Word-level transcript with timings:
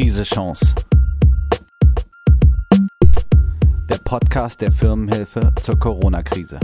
Krise 0.00 0.22
Chance. 0.22 0.74
Der 3.86 3.98
Podcast 4.02 4.62
der 4.62 4.72
Firmenhilfe 4.72 5.52
zur 5.60 5.78
Corona-Krise. 5.78 6.58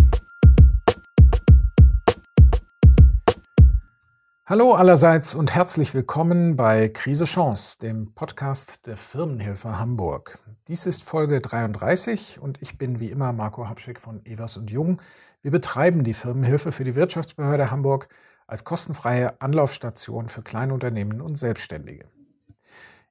Hallo 4.47 4.73
allerseits 4.73 5.35
und 5.35 5.55
herzlich 5.55 5.93
willkommen 5.93 6.57
bei 6.57 6.89
Krise 6.89 7.27
Chance, 7.27 7.79
dem 7.79 8.15
Podcast 8.15 8.87
der 8.87 8.97
Firmenhilfe 8.97 9.79
Hamburg. 9.79 10.39
Dies 10.69 10.87
ist 10.87 11.03
Folge 11.05 11.43
33 11.43 12.41
und 12.41 12.63
ich 12.63 12.79
bin 12.79 13.01
wie 13.01 13.11
immer 13.11 13.35
Marco 13.35 13.69
Habschick 13.69 14.01
von 14.01 14.25
Evers 14.25 14.57
und 14.57 14.71
Jung. 14.71 15.03
Wir 15.43 15.51
betreiben 15.51 16.05
die 16.05 16.15
Firmenhilfe 16.15 16.73
für 16.73 16.85
die 16.85 16.95
Wirtschaftsbehörde 16.95 17.71
Hamburg 17.71 18.09
als 18.47 18.65
kostenfreie 18.65 19.43
Anlaufstation 19.43 20.31
für 20.31 20.41
Kleinunternehmen 20.41 21.21
und 21.21 21.37
Selbstständige. 21.37 22.07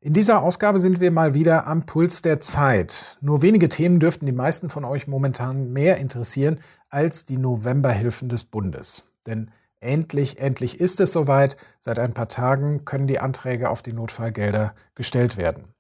In 0.06 0.14
dieser 0.14 0.44
Ausgabe 0.44 0.78
sind 0.78 1.00
wir 1.00 1.10
mal 1.10 1.34
wieder 1.34 1.66
am 1.66 1.88
Puls 1.88 2.22
der 2.22 2.40
Zeit. 2.40 3.18
Nur 3.22 3.42
wenige 3.42 3.70
Themen 3.70 4.00
dürften 4.00 4.28
die 4.28 4.32
meisten 4.32 4.70
von 4.70 4.86
euch 4.86 5.08
momentan 5.08 5.74
mehr 5.74 5.98
interessieren 5.98 6.60
als 6.92 7.26
die 7.26 7.38
Novemberhilfen 7.38 8.30
des 8.30 8.44
Bundes. 8.44 9.08
Denn 9.26 9.50
endlich, 9.80 10.38
endlich 10.40 10.80
ist 10.80 11.00
es 11.00 11.12
soweit. 11.12 11.58
Seit 11.80 11.98
ein 11.98 12.14
paar 12.14 12.28
Tagen 12.28 12.86
können 12.86 13.08
die 13.08 13.18
Anträge 13.18 13.68
auf 13.68 13.82
die 13.82 13.94
Notfallgelder 13.94 14.76
gestellt 14.94 15.38
werden. 15.38 15.74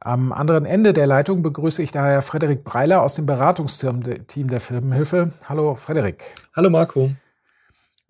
Am 0.00 0.32
anderen 0.32 0.66
Ende 0.66 0.92
der 0.92 1.06
Leitung 1.06 1.42
begrüße 1.42 1.82
ich 1.82 1.92
daher 1.92 2.20
Frederik 2.20 2.64
Breiler 2.64 3.02
aus 3.02 3.14
dem 3.14 3.24
Beratungsteam 3.24 4.02
der 4.02 4.60
Firmenhilfe. 4.60 5.32
Hallo 5.48 5.76
Frederik. 5.76 6.34
Hallo 6.54 6.68
Marco. 6.68 7.10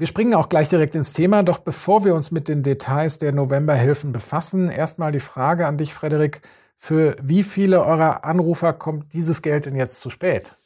Wir 0.02 0.08
springen 0.08 0.34
auch 0.34 0.48
gleich 0.48 0.68
direkt 0.68 0.96
ins 0.96 1.12
Thema, 1.12 1.44
doch 1.44 1.58
bevor 1.58 2.04
wir 2.04 2.16
uns 2.16 2.32
mit 2.32 2.48
den 2.48 2.64
Details 2.64 3.18
der 3.18 3.30
Novemberhilfen 3.30 4.10
befassen, 4.10 4.68
erstmal 4.68 5.12
die 5.12 5.20
Frage 5.20 5.64
an 5.68 5.78
dich, 5.78 5.94
Frederik. 5.94 6.42
Für 6.74 7.14
wie 7.22 7.44
viele 7.44 7.84
eurer 7.84 8.24
Anrufer 8.24 8.72
kommt 8.72 9.12
dieses 9.12 9.42
Geld 9.42 9.66
denn 9.66 9.76
jetzt 9.76 10.00
zu 10.00 10.10
spät? 10.10 10.56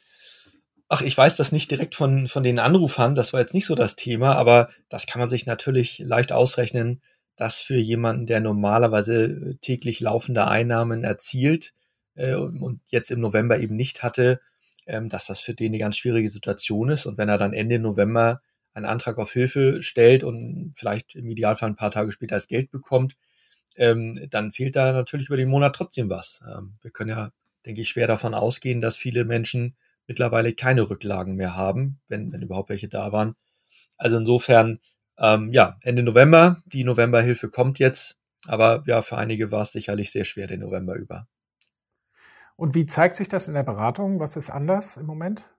Ach, 0.89 1.03
ich 1.03 1.15
weiß 1.15 1.35
das 1.35 1.51
nicht 1.51 1.69
direkt 1.69 1.93
von, 1.93 2.27
von 2.27 2.41
den 2.41 2.57
Anrufern, 2.57 3.13
das 3.13 3.31
war 3.31 3.39
jetzt 3.39 3.53
nicht 3.53 3.67
so 3.67 3.75
das 3.75 3.95
Thema, 3.95 4.33
aber 4.33 4.69
das 4.89 5.05
kann 5.05 5.19
man 5.19 5.29
sich 5.29 5.45
natürlich 5.45 5.99
leicht 5.99 6.31
ausrechnen, 6.31 7.03
dass 7.35 7.59
für 7.59 7.77
jemanden, 7.77 8.25
der 8.25 8.39
normalerweise 8.39 9.55
täglich 9.61 9.99
laufende 9.99 10.47
Einnahmen 10.47 11.03
erzielt 11.03 11.75
äh, 12.15 12.33
und 12.33 12.81
jetzt 12.87 13.11
im 13.11 13.19
November 13.19 13.59
eben 13.59 13.75
nicht 13.75 14.01
hatte, 14.01 14.41
ähm, 14.87 15.09
dass 15.09 15.27
das 15.27 15.41
für 15.41 15.53
den 15.53 15.73
eine 15.73 15.77
ganz 15.77 15.95
schwierige 15.95 16.31
Situation 16.31 16.89
ist. 16.89 17.05
Und 17.05 17.19
wenn 17.19 17.29
er 17.29 17.37
dann 17.37 17.53
Ende 17.53 17.77
November 17.77 18.41
einen 18.77 18.85
Antrag 18.85 19.17
auf 19.17 19.31
Hilfe 19.31 19.81
stellt 19.81 20.23
und 20.23 20.73
vielleicht 20.75 21.15
im 21.15 21.29
Idealfall 21.29 21.69
ein 21.69 21.75
paar 21.75 21.91
Tage 21.91 22.11
später 22.11 22.35
das 22.35 22.47
Geld 22.47 22.71
bekommt, 22.71 23.17
ähm, 23.75 24.13
dann 24.29 24.51
fehlt 24.51 24.75
da 24.75 24.93
natürlich 24.93 25.27
über 25.27 25.37
den 25.37 25.49
Monat 25.49 25.75
trotzdem 25.75 26.09
was. 26.09 26.41
Ähm, 26.47 26.75
wir 26.81 26.91
können 26.91 27.09
ja, 27.09 27.31
denke 27.65 27.81
ich, 27.81 27.89
schwer 27.89 28.07
davon 28.07 28.33
ausgehen, 28.33 28.79
dass 28.79 28.95
viele 28.95 29.25
Menschen 29.25 29.75
mittlerweile 30.05 30.53
keine 30.53 30.89
Rücklagen 30.89 31.35
mehr 31.35 31.55
haben, 31.55 31.99
wenn, 32.07 32.31
wenn 32.31 32.41
überhaupt 32.41 32.69
welche 32.69 32.87
da 32.87 33.11
waren. 33.11 33.35
Also 33.97 34.17
insofern, 34.17 34.79
ähm, 35.17 35.51
ja, 35.51 35.77
Ende 35.81 36.03
November, 36.03 36.61
die 36.65 36.83
Novemberhilfe 36.83 37.49
kommt 37.49 37.79
jetzt, 37.79 38.15
aber 38.45 38.83
ja, 38.85 39.01
für 39.01 39.17
einige 39.17 39.51
war 39.51 39.63
es 39.63 39.71
sicherlich 39.71 40.11
sehr 40.11 40.23
schwer 40.23 40.47
den 40.47 40.59
November 40.59 40.95
über. 40.95 41.27
Und 42.55 42.75
wie 42.75 42.85
zeigt 42.85 43.15
sich 43.15 43.27
das 43.27 43.47
in 43.47 43.55
der 43.55 43.63
Beratung? 43.63 44.19
Was 44.19 44.35
ist 44.35 44.49
anders 44.49 44.97
im 44.97 45.05
Moment? 45.07 45.49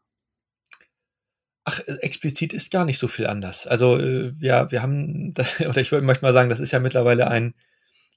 Ach, 1.68 1.80
äh, 1.80 1.96
explizit 2.00 2.54
ist 2.54 2.70
gar 2.70 2.86
nicht 2.86 2.98
so 2.98 3.08
viel 3.08 3.26
anders. 3.26 3.66
Also 3.66 3.98
äh, 3.98 4.32
ja, 4.40 4.70
wir 4.70 4.80
haben, 4.80 5.34
oder 5.68 5.78
ich 5.78 5.92
würde 5.92 6.06
manchmal 6.06 6.32
sagen, 6.32 6.48
das 6.48 6.60
ist 6.60 6.72
ja 6.72 6.80
mittlerweile 6.80 7.28
ein, 7.28 7.54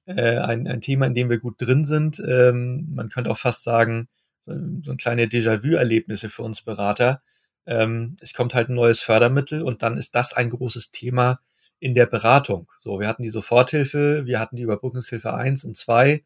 äh, 0.05 0.38
ein, 0.38 0.67
ein 0.67 0.80
Thema, 0.80 1.05
in 1.08 1.14
dem 1.14 1.30
wir 1.30 1.39
gut 1.39 1.55
drin 1.61 1.83
sind. 1.83 2.23
Ähm, 2.26 2.87
man 2.95 3.09
könnte 3.09 3.30
auch 3.30 3.37
fast 3.37 3.64
sagen, 3.64 4.08
so, 4.39 4.53
so 4.83 4.92
ein 4.92 4.98
kleine 4.98 5.26
Déjà-vu-Erlebnisse 5.26 6.30
für 6.30 6.43
uns 6.43 6.61
Berater. 6.61 7.21
Ähm, 7.65 8.15
es 8.21 8.33
kommt 8.33 8.55
halt 8.55 8.70
ein 8.70 8.76
neues 8.76 9.02
Fördermittel 9.02 9.64
und 9.64 9.83
dann 9.83 9.97
ist 9.97 10.15
das 10.15 10.31
ein 10.31 10.49
großes 10.49 10.92
Thema 10.92 11.42
in 11.80 11.93
der 11.93 12.05
Beratung. 12.05 12.71
So, 12.80 13.02
wir 13.02 13.08
hatten 13.09 13.23
die 13.23 13.30
Soforthilfe, 13.30 14.26
wir 14.26 14.39
hatten 14.39 14.55
die 14.55 14.64
Überbrückungshilfe 14.64 15.33
1 15.33 15.65
und 15.65 15.76
2. 15.76 16.23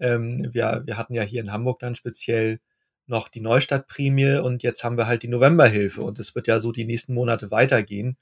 Ähm, 0.00 0.48
wir, 0.52 0.82
wir 0.86 0.96
hatten 0.96 1.14
ja 1.14 1.22
hier 1.22 1.40
in 1.40 1.52
Hamburg 1.52 1.78
dann 1.78 1.94
speziell 1.94 2.58
noch 3.06 3.28
die 3.28 3.40
Neustadtprämie 3.40 4.38
und 4.38 4.62
jetzt 4.62 4.84
haben 4.84 4.96
wir 4.96 5.06
halt 5.06 5.22
die 5.22 5.28
Novemberhilfe 5.28 6.02
und 6.02 6.18
es 6.18 6.34
wird 6.34 6.46
ja 6.46 6.60
so 6.60 6.72
die 6.72 6.84
nächsten 6.84 7.14
Monate 7.14 7.50
weitergehen. 7.50 8.16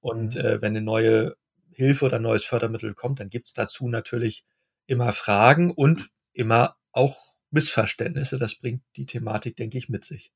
Und 0.00 0.34
mhm. 0.34 0.40
äh, 0.40 0.62
wenn 0.62 0.72
eine 0.76 0.82
neue 0.82 1.36
Hilfe 1.72 2.06
oder 2.06 2.16
ein 2.16 2.22
neues 2.22 2.44
Fördermittel 2.44 2.94
kommt, 2.94 3.20
dann 3.20 3.30
gibt's 3.30 3.52
dazu 3.52 3.88
natürlich 3.88 4.44
immer 4.86 5.12
Fragen 5.12 5.70
und 5.70 6.08
immer 6.32 6.76
auch 6.92 7.34
Missverständnisse. 7.50 8.38
Das 8.38 8.56
bringt 8.56 8.82
die 8.96 9.06
Thematik, 9.06 9.56
denke 9.56 9.78
ich, 9.78 9.88
mit 9.88 10.04
sich. 10.04 10.32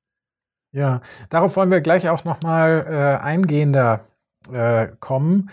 Ja, 0.70 1.00
darauf 1.30 1.56
wollen 1.56 1.70
wir 1.70 1.80
gleich 1.80 2.08
auch 2.08 2.24
nochmal 2.24 2.84
äh, 2.86 3.22
eingehender 3.24 4.04
äh, 4.52 4.88
kommen. 5.00 5.50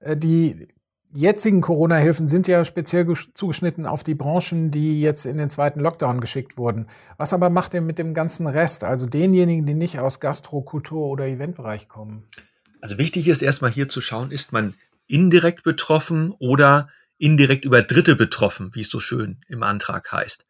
Äh, 0.00 0.16
die 0.16 0.68
jetzigen 1.12 1.60
Corona-Hilfen 1.60 2.26
sind 2.26 2.46
ja 2.46 2.64
speziell 2.64 3.06
zugeschnitten 3.34 3.86
auf 3.86 4.02
die 4.02 4.14
Branchen, 4.14 4.70
die 4.70 5.00
jetzt 5.00 5.26
in 5.26 5.38
den 5.38 5.50
zweiten 5.50 5.80
Lockdown 5.80 6.20
geschickt 6.20 6.56
wurden. 6.56 6.86
Was 7.16 7.32
aber 7.32 7.50
macht 7.50 7.74
ihr 7.74 7.80
mit 7.80 7.98
dem 7.98 8.14
ganzen 8.14 8.46
Rest, 8.46 8.84
also 8.84 9.06
denjenigen, 9.06 9.66
die 9.66 9.74
nicht 9.74 9.98
aus 9.98 10.20
Gastro, 10.20 10.62
Kultur 10.62 11.06
oder 11.06 11.26
Eventbereich 11.26 11.88
kommen? 11.88 12.24
Also 12.80 12.98
wichtig 12.98 13.28
ist 13.28 13.42
erstmal 13.42 13.70
hier 13.70 13.88
zu 13.88 14.00
schauen, 14.00 14.30
ist 14.30 14.52
man 14.52 14.74
indirekt 15.06 15.64
betroffen 15.64 16.32
oder 16.38 16.88
indirekt 17.18 17.64
über 17.64 17.82
Dritte 17.82 18.16
betroffen, 18.16 18.74
wie 18.74 18.80
es 18.80 18.88
so 18.88 19.00
schön 19.00 19.40
im 19.48 19.62
Antrag 19.62 20.10
heißt. 20.10 20.46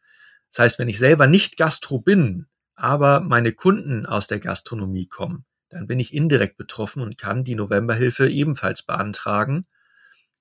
Das 0.49 0.59
heißt, 0.59 0.79
wenn 0.79 0.87
ich 0.87 0.99
selber 0.99 1.27
nicht 1.27 1.57
Gastro 1.57 1.99
bin, 1.99 2.45
aber 2.75 3.19
meine 3.19 3.51
Kunden 3.51 4.05
aus 4.05 4.27
der 4.27 4.39
Gastronomie 4.39 5.07
kommen, 5.07 5.45
dann 5.69 5.87
bin 5.87 5.99
ich 5.99 6.13
indirekt 6.13 6.57
betroffen 6.57 7.01
und 7.01 7.17
kann 7.17 7.43
die 7.43 7.55
Novemberhilfe 7.55 8.29
ebenfalls 8.29 8.83
beantragen. 8.83 9.65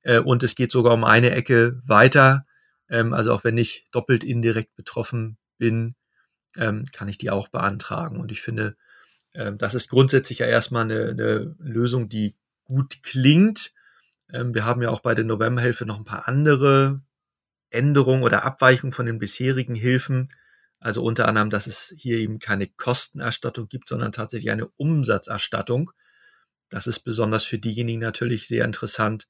Äh, 0.03 0.21
und 0.21 0.43
es 0.43 0.55
geht 0.55 0.73
sogar 0.73 0.95
um 0.95 1.05
eine 1.05 1.31
Ecke 1.33 1.81
weiter. 1.85 2.47
Ähm, 2.89 3.13
also 3.13 3.33
auch 3.33 3.45
wenn 3.45 3.59
ich 3.59 3.85
doppelt 3.93 4.25
indirekt 4.25 4.75
betroffen 4.77 5.39
bin, 5.59 5.95
ähm, 6.57 6.85
kann 6.93 7.09
ich 7.09 7.19
die 7.19 7.31
auch 7.31 7.49
beantragen. 7.49 8.21
Und 8.21 8.33
ich 8.33 8.41
finde, 8.41 8.77
ähm, 9.35 9.59
das 9.59 9.75
ist 9.75 9.89
grundsätzlich 9.89 10.41
ja 10.41 10.47
erstmal 10.47 10.85
eine, 10.85 11.11
eine 11.11 11.55
Lösung, 11.59 12.09
die 12.09 12.37
gut 12.65 13.03
klingt. 13.03 13.73
wir 14.33 14.65
haben 14.65 14.81
ja 14.81 14.91
auch 14.91 15.01
bei 15.01 15.17
der 15.17 15.25
Novemberhilfe 15.25 15.85
noch 15.85 15.99
ein 15.99 16.05
paar 16.05 16.29
andere 16.29 17.03
Änderungen 17.71 18.23
oder 18.23 18.45
Abweichungen 18.45 18.93
von 18.93 19.07
den 19.07 19.19
bisherigen 19.19 19.75
Hilfen. 19.75 20.29
Also 20.79 21.03
unter 21.03 21.27
anderem, 21.27 21.51
dass 21.51 21.67
es 21.67 21.93
hier 21.99 22.19
eben 22.19 22.39
keine 22.39 22.69
Kostenerstattung 22.69 23.67
gibt, 23.67 23.89
sondern 23.89 24.13
tatsächlich 24.13 24.53
eine 24.53 24.69
Umsatzerstattung. 24.77 25.91
Das 26.71 26.87
ist 26.87 27.01
besonders 27.01 27.45
für 27.45 27.59
diejenigen 27.59 28.01
natürlich 28.01 28.47
sehr 28.49 28.65
interessant, 28.65 29.27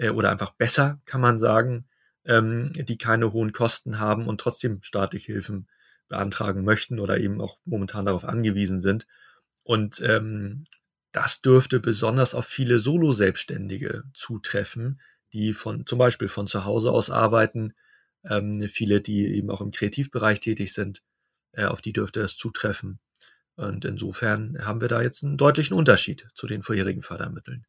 äh, 0.00 0.10
oder 0.10 0.30
einfach 0.30 0.52
besser, 0.52 1.00
kann 1.04 1.20
man 1.20 1.38
sagen, 1.38 1.86
ähm, 2.24 2.72
die 2.74 2.98
keine 2.98 3.32
hohen 3.32 3.52
Kosten 3.52 4.00
haben 4.00 4.26
und 4.26 4.40
trotzdem 4.40 4.82
staatliche 4.82 5.32
Hilfen 5.32 5.68
beantragen 6.08 6.64
möchten 6.64 6.98
oder 6.98 7.18
eben 7.18 7.40
auch 7.40 7.58
momentan 7.64 8.04
darauf 8.04 8.24
angewiesen 8.24 8.80
sind. 8.80 9.06
Und 9.62 10.00
ähm, 10.00 10.64
das 11.12 11.42
dürfte 11.42 11.80
besonders 11.80 12.34
auf 12.34 12.46
viele 12.46 12.78
Solo-Selbstständige 12.78 14.04
zutreffen, 14.14 15.00
die 15.32 15.54
von 15.54 15.86
zum 15.86 15.98
Beispiel 15.98 16.28
von 16.28 16.46
zu 16.46 16.64
Hause 16.64 16.90
aus 16.90 17.10
arbeiten, 17.10 17.74
ähm, 18.24 18.68
viele, 18.68 19.00
die 19.00 19.26
eben 19.36 19.50
auch 19.50 19.60
im 19.60 19.70
Kreativbereich 19.70 20.40
tätig 20.40 20.72
sind, 20.72 21.02
äh, 21.52 21.64
auf 21.64 21.80
die 21.80 21.92
dürfte 21.92 22.20
es 22.20 22.36
zutreffen. 22.36 23.00
Und 23.56 23.84
insofern 23.84 24.64
haben 24.64 24.80
wir 24.80 24.88
da 24.88 25.02
jetzt 25.02 25.22
einen 25.22 25.36
deutlichen 25.36 25.74
Unterschied 25.74 26.26
zu 26.34 26.46
den 26.46 26.62
vorherigen 26.62 27.02
Fördermitteln. 27.02 27.66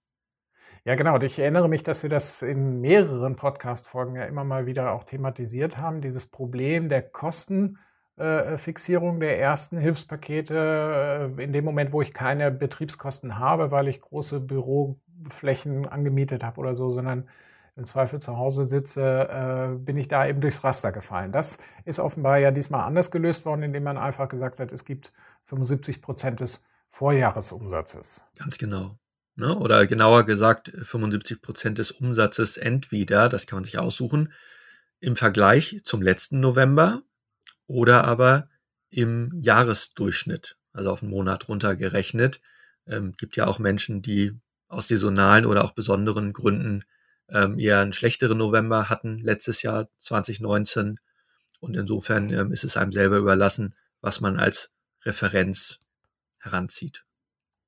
Ja, 0.83 0.95
genau. 0.95 1.13
Und 1.15 1.23
ich 1.23 1.37
erinnere 1.37 1.69
mich, 1.69 1.83
dass 1.83 2.01
wir 2.01 2.09
das 2.09 2.41
in 2.41 2.81
mehreren 2.81 3.35
Podcast-Folgen 3.35 4.15
ja 4.15 4.23
immer 4.23 4.43
mal 4.43 4.65
wieder 4.65 4.93
auch 4.93 5.03
thematisiert 5.03 5.77
haben. 5.77 6.01
Dieses 6.01 6.25
Problem 6.25 6.89
der 6.89 7.03
Kostenfixierung 7.03 9.19
der 9.19 9.39
ersten 9.39 9.77
Hilfspakete 9.77 11.35
äh, 11.37 11.43
in 11.43 11.53
dem 11.53 11.65
Moment, 11.65 11.93
wo 11.93 12.01
ich 12.01 12.15
keine 12.15 12.49
Betriebskosten 12.49 13.37
habe, 13.37 13.69
weil 13.69 13.89
ich 13.89 14.01
große 14.01 14.39
Büroflächen 14.39 15.87
angemietet 15.87 16.43
habe 16.43 16.59
oder 16.59 16.73
so, 16.73 16.89
sondern 16.89 17.29
im 17.75 17.85
Zweifel 17.85 18.19
zu 18.19 18.37
Hause 18.37 18.65
sitze, 18.65 19.29
äh, 19.29 19.75
bin 19.77 19.97
ich 19.97 20.07
da 20.07 20.25
eben 20.25 20.41
durchs 20.41 20.63
Raster 20.63 20.91
gefallen. 20.91 21.31
Das 21.31 21.59
ist 21.85 21.99
offenbar 21.99 22.39
ja 22.39 22.49
diesmal 22.49 22.87
anders 22.87 23.11
gelöst 23.11 23.45
worden, 23.45 23.61
indem 23.61 23.83
man 23.83 23.99
einfach 23.99 24.29
gesagt 24.29 24.59
hat, 24.59 24.71
es 24.71 24.83
gibt 24.83 25.13
75 25.43 26.01
Prozent 26.01 26.39
des 26.39 26.63
Vorjahresumsatzes. 26.87 28.25
Ganz 28.35 28.57
genau 28.57 28.95
ne? 29.35 29.55
oder 29.57 29.85
genauer 29.87 30.25
gesagt 30.25 30.71
75 30.81 31.41
Prozent 31.41 31.77
des 31.77 31.91
Umsatzes 31.91 32.57
entweder, 32.57 33.29
das 33.29 33.47
kann 33.47 33.57
man 33.57 33.63
sich 33.63 33.77
aussuchen, 33.79 34.31
im 34.99 35.15
Vergleich 35.15 35.81
zum 35.83 36.01
letzten 36.01 36.39
November 36.39 37.01
oder 37.67 38.03
aber 38.03 38.49
im 38.89 39.31
Jahresdurchschnitt, 39.39 40.57
also 40.73 40.91
auf 40.91 40.99
den 40.99 41.09
Monat 41.09 41.47
runtergerechnet. 41.47 42.41
Ähm, 42.85 43.13
gibt 43.13 43.35
ja 43.35 43.47
auch 43.47 43.59
Menschen, 43.59 44.01
die 44.01 44.33
aus 44.67 44.87
saisonalen 44.87 45.45
oder 45.45 45.63
auch 45.63 45.71
besonderen 45.71 46.33
Gründen 46.33 46.83
ähm, 47.29 47.57
eher 47.57 47.79
einen 47.79 47.93
schlechteren 47.93 48.37
November 48.37 48.89
hatten 48.89 49.19
letztes 49.19 49.61
Jahr 49.61 49.89
2019. 49.97 50.99
Und 51.59 51.75
insofern 51.75 52.29
ähm, 52.31 52.51
ist 52.51 52.63
es 52.63 52.77
einem 52.77 52.91
selber 52.91 53.17
überlassen, 53.17 53.75
was 54.01 54.21
man 54.21 54.37
als 54.37 54.71
Referenz 55.03 55.79
heranzieht. 56.39 57.03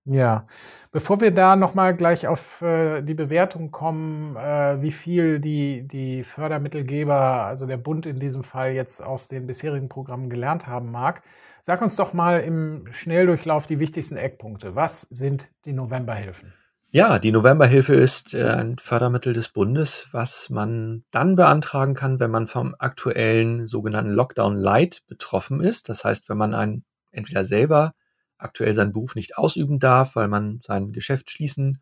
Ja, 0.06 0.48
bevor 0.92 1.22
wir 1.22 1.32
da 1.32 1.56
nochmal 1.56 1.96
gleich 1.96 2.28
auf 2.28 2.62
äh, 2.62 3.02
die 3.02 3.14
Bewertung 3.14 3.72
kommen, 3.72 4.36
äh, 4.36 4.82
wie 4.82 4.92
viel 4.92 5.40
die, 5.40 5.88
die 5.88 6.24
Fördermittelgeber, 6.24 7.16
also 7.16 7.66
der 7.68 7.78
Bund 7.78 8.06
in 8.06 8.18
diesem 8.18 8.44
Fall 8.44 8.74
jetzt 8.74 9.02
aus 9.02 9.30
den 9.30 9.48
bisherigen 9.48 9.88
Programmen 9.88 10.30
gelernt 10.30 10.68
haben 10.68 10.92
mag, 10.92 11.22
sag 11.62 11.82
uns 11.82 11.96
doch 11.96 12.12
mal 12.12 12.42
im 12.42 12.86
Schnelldurchlauf 12.92 13.66
die 13.66 13.80
wichtigsten 13.80 14.18
Eckpunkte. 14.18 14.76
Was 14.76 15.02
sind 15.02 15.48
die 15.64 15.72
Novemberhilfen? 15.72 16.54
Ja, 16.90 17.18
die 17.18 17.32
Novemberhilfe 17.32 17.94
ist 17.94 18.34
äh, 18.34 18.44
ein 18.44 18.78
Fördermittel 18.78 19.32
des 19.32 19.48
Bundes, 19.50 20.10
was 20.12 20.50
man 20.50 21.06
dann 21.12 21.38
beantragen 21.38 21.94
kann, 21.94 22.20
wenn 22.20 22.30
man 22.30 22.48
vom 22.48 22.76
aktuellen 22.78 23.68
sogenannten 23.68 24.12
Lockdown 24.12 24.58
Light 24.58 25.02
betroffen 25.08 25.62
ist. 25.62 25.88
Das 25.88 26.04
heißt, 26.04 26.28
wenn 26.28 26.38
man 26.38 26.54
ein 26.54 26.84
entweder 27.12 27.46
selber 27.46 27.94
aktuell 28.38 28.74
seinen 28.74 28.92
Beruf 28.92 29.16
nicht 29.16 29.38
ausüben 29.38 29.80
darf, 29.80 30.16
weil 30.16 30.28
man 30.28 30.60
sein 30.66 30.92
Geschäft 30.92 31.30
schließen 31.30 31.82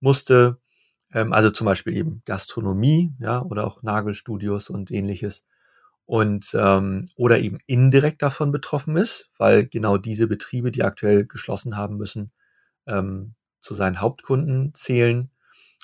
musste. 0.00 0.58
Ähm, 1.12 1.32
also 1.32 1.50
zum 1.50 1.66
Beispiel 1.66 1.96
eben 1.96 2.22
Gastronomie, 2.24 3.14
ja, 3.20 3.42
oder 3.42 3.66
auch 3.66 3.82
Nagelstudios 3.82 4.70
und 4.70 4.90
ähnliches. 4.90 5.44
Und 6.06 6.54
ähm, 6.54 7.04
oder 7.16 7.38
eben 7.38 7.58
indirekt 7.66 8.22
davon 8.22 8.50
betroffen 8.50 8.96
ist, 8.96 9.30
weil 9.38 9.66
genau 9.66 9.98
diese 9.98 10.26
Betriebe, 10.26 10.70
die 10.70 10.82
aktuell 10.82 11.26
geschlossen 11.26 11.76
haben 11.76 11.98
müssen, 11.98 12.32
ähm, 12.86 13.34
zu 13.60 13.74
seinen 13.74 14.00
Hauptkunden 14.00 14.72
zählen. 14.74 15.30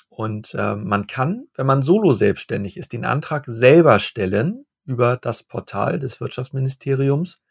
Und 0.09 0.53
äh, 0.55 0.75
man 0.75 1.07
kann, 1.07 1.47
wenn 1.55 1.67
man 1.67 1.83
solo 1.83 2.13
selbstständig 2.13 2.77
ist, 2.77 2.93
den 2.93 3.05
Antrag 3.05 3.45
selber 3.47 3.99
stellen 3.99 4.65
über 4.85 5.17
das 5.17 5.43
Portal 5.43 5.99
des 5.99 6.19
Wirtschaftsministeriums 6.21 7.41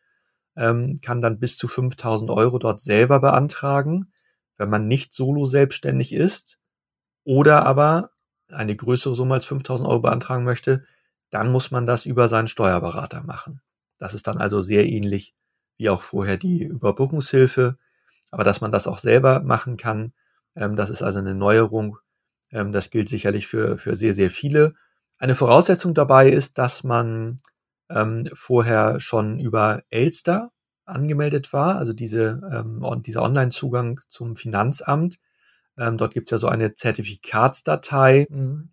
ähm, 0.57 1.01
kann 1.03 1.21
dann 1.21 1.39
bis 1.39 1.57
zu 1.59 1.69
5000 1.69 2.31
Euro 2.31 2.59
dort 2.59 2.81
selber 2.81 3.21
beantragen, 3.21 4.13
wenn 4.57 4.71
man 4.71 4.87
nicht 4.87 5.13
solo 5.13 5.47
selbstständig 5.47 6.13
ist 6.13 6.59
oder 7.25 7.67
aber 7.67 8.11
eine 8.49 8.77
größere 8.77 9.15
Summe 9.15 9.35
als 9.35 9.47
5000 9.47 9.89
Euro 9.89 10.01
beantragen 10.01 10.45
möchte, 10.45 10.85
dann 11.31 11.51
muss 11.51 11.71
man 11.71 11.87
das 11.87 12.07
über 12.07 12.29
seinen 12.29 12.47
Steuerberater 12.47 13.23
machen. 13.23 13.61
Das 13.99 14.15
ist 14.15 14.27
dann 14.27 14.39
also 14.39 14.61
sehr 14.61 14.87
ähnlich 14.87 15.35
wie 15.77 15.89
auch 15.89 16.03
vorher 16.03 16.37
die 16.37 16.63
Überbrückungshilfe. 16.63 17.77
Aber 18.31 18.45
dass 18.45 18.61
man 18.61 18.73
das 18.73 18.87
auch 18.87 18.99
selber 18.99 19.41
machen 19.41 19.77
kann, 19.77 20.13
ähm, 20.55 20.77
das 20.77 20.91
ist 20.91 21.03
also 21.03 21.19
eine 21.19 21.35
Neuerung. 21.35 21.99
Ähm, 22.51 22.73
das 22.73 22.91
gilt 22.91 23.09
sicherlich 23.09 23.47
für, 23.47 23.79
für 23.79 23.97
sehr, 23.97 24.15
sehr 24.15 24.31
viele. 24.31 24.75
Eine 25.19 25.35
Voraussetzung 25.35 25.95
dabei 25.95 26.29
ist, 26.29 26.59
dass 26.59 26.85
man 26.85 27.41
ähm, 27.95 28.29
vorher 28.35 29.01
schon 29.01 29.39
über 29.39 29.83
Elster 29.89 30.51
angemeldet 30.85 31.53
war, 31.53 31.77
also 31.77 31.93
diese, 31.93 32.41
ähm, 32.53 32.85
dieser 33.03 33.23
Online-Zugang 33.23 34.01
zum 34.09 34.37
Finanzamt. 34.37 35.19
Ähm, 35.79 35.97
dort 35.97 36.13
gibt 36.13 36.29
es 36.29 36.33
ja 36.33 36.39
so 36.39 36.49
eine 36.49 36.75
Zertifikatsdatei 36.75 38.27
mhm. 38.29 38.71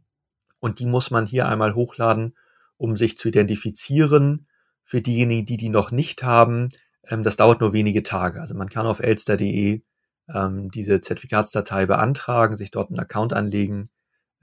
und 0.59 0.79
die 0.79 0.85
muss 0.85 1.11
man 1.11 1.25
hier 1.25 1.47
einmal 1.47 1.75
hochladen, 1.75 2.35
um 2.77 2.97
sich 2.97 3.17
zu 3.17 3.29
identifizieren. 3.29 4.47
Für 4.83 5.01
diejenigen, 5.01 5.45
die 5.45 5.57
die 5.57 5.69
noch 5.69 5.91
nicht 5.91 6.23
haben, 6.23 6.69
ähm, 7.07 7.23
das 7.23 7.37
dauert 7.37 7.61
nur 7.61 7.73
wenige 7.73 8.03
Tage. 8.03 8.41
Also 8.41 8.55
man 8.55 8.69
kann 8.69 8.87
auf 8.87 8.99
elster.de 8.99 9.81
ähm, 10.33 10.71
diese 10.71 10.99
Zertifikatsdatei 10.99 11.85
beantragen, 11.85 12.55
sich 12.55 12.71
dort 12.71 12.89
einen 12.89 12.99
Account 12.99 13.33
anlegen. 13.33 13.89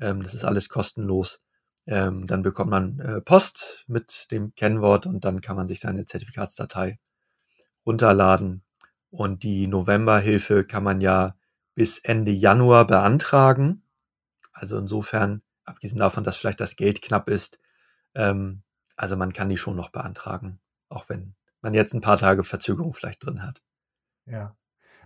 Ähm, 0.00 0.22
das 0.22 0.34
ist 0.34 0.44
alles 0.44 0.68
kostenlos. 0.68 1.40
Ähm, 1.88 2.26
dann 2.26 2.42
bekommt 2.42 2.70
man 2.70 3.00
äh, 3.00 3.20
Post 3.22 3.84
mit 3.86 4.30
dem 4.30 4.54
Kennwort 4.54 5.06
und 5.06 5.24
dann 5.24 5.40
kann 5.40 5.56
man 5.56 5.66
sich 5.66 5.80
seine 5.80 6.04
Zertifikatsdatei 6.04 6.98
runterladen. 7.86 8.62
Und 9.10 9.42
die 9.42 9.66
Novemberhilfe 9.66 10.64
kann 10.64 10.84
man 10.84 11.00
ja 11.00 11.34
bis 11.74 11.98
Ende 11.98 12.30
Januar 12.30 12.86
beantragen. 12.86 13.84
Also 14.52 14.76
insofern, 14.76 15.42
abgesehen 15.64 15.98
davon, 15.98 16.24
dass 16.24 16.36
vielleicht 16.36 16.60
das 16.60 16.76
Geld 16.76 17.00
knapp 17.00 17.30
ist, 17.30 17.58
ähm, 18.14 18.62
also 18.96 19.16
man 19.16 19.32
kann 19.32 19.48
die 19.48 19.56
schon 19.56 19.74
noch 19.76 19.88
beantragen, 19.88 20.60
auch 20.90 21.08
wenn 21.08 21.36
man 21.62 21.72
jetzt 21.72 21.94
ein 21.94 22.02
paar 22.02 22.18
Tage 22.18 22.44
Verzögerung 22.44 22.92
vielleicht 22.92 23.24
drin 23.24 23.42
hat. 23.42 23.62
Ja. 24.26 24.54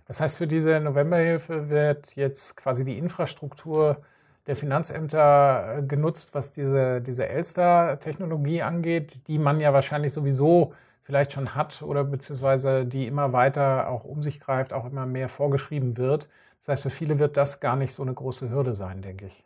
Das 0.05 0.19
heißt, 0.19 0.37
für 0.37 0.47
diese 0.47 0.81
Novemberhilfe 0.81 1.69
wird 1.69 2.17
jetzt 2.17 2.57
quasi 2.57 2.83
die 2.83 2.97
Infrastruktur 2.97 4.03
der 4.47 4.55
Finanzämter 4.55 5.77
äh, 5.77 5.83
genutzt, 5.83 6.33
was 6.33 6.51
diese, 6.51 7.01
diese 7.01 7.27
Elster-Technologie 7.27 8.61
angeht, 8.61 9.27
die 9.27 9.37
man 9.37 9.59
ja 9.59 9.73
wahrscheinlich 9.73 10.13
sowieso 10.13 10.73
vielleicht 11.01 11.33
schon 11.33 11.55
hat 11.55 11.81
oder 11.81 12.03
beziehungsweise 12.03 12.85
die 12.85 13.07
immer 13.07 13.33
weiter 13.33 13.89
auch 13.89 14.05
um 14.05 14.21
sich 14.21 14.39
greift, 14.39 14.73
auch 14.73 14.85
immer 14.85 15.05
mehr 15.05 15.29
vorgeschrieben 15.29 15.97
wird. 15.97 16.27
Das 16.59 16.69
heißt, 16.69 16.83
für 16.83 16.89
viele 16.89 17.19
wird 17.19 17.35
das 17.35 17.59
gar 17.59 17.75
nicht 17.75 17.93
so 17.93 18.03
eine 18.03 18.13
große 18.13 18.49
Hürde 18.49 18.73
sein, 18.73 19.01
denke 19.01 19.25
ich. 19.25 19.43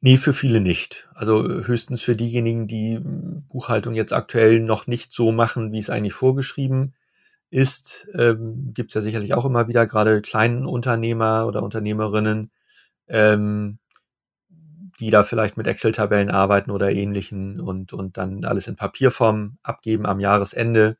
Nee, 0.00 0.16
für 0.16 0.32
viele 0.32 0.60
nicht. 0.60 1.08
Also 1.14 1.42
höchstens 1.42 2.02
für 2.02 2.14
diejenigen, 2.14 2.68
die 2.68 3.00
Buchhaltung 3.02 3.94
jetzt 3.94 4.12
aktuell 4.12 4.60
noch 4.60 4.86
nicht 4.86 5.12
so 5.12 5.32
machen, 5.32 5.72
wie 5.72 5.78
es 5.78 5.90
eigentlich 5.90 6.14
vorgeschrieben 6.14 6.94
ist. 7.50 8.08
Ähm, 8.14 8.72
Gibt 8.74 8.90
es 8.90 8.94
ja 8.94 9.00
sicherlich 9.00 9.34
auch 9.34 9.44
immer 9.44 9.68
wieder 9.68 9.86
gerade 9.86 10.22
kleinen 10.22 10.66
Unternehmer 10.66 11.46
oder 11.46 11.62
Unternehmerinnen, 11.62 12.50
ähm, 13.08 13.78
die 15.00 15.10
da 15.10 15.24
vielleicht 15.24 15.56
mit 15.56 15.66
Excel-Tabellen 15.66 16.30
arbeiten 16.30 16.70
oder 16.70 16.90
ähnlichen 16.90 17.60
und, 17.60 17.92
und 17.92 18.16
dann 18.16 18.44
alles 18.44 18.66
in 18.66 18.76
Papierform 18.76 19.58
abgeben 19.62 20.06
am 20.06 20.20
Jahresende 20.20 20.96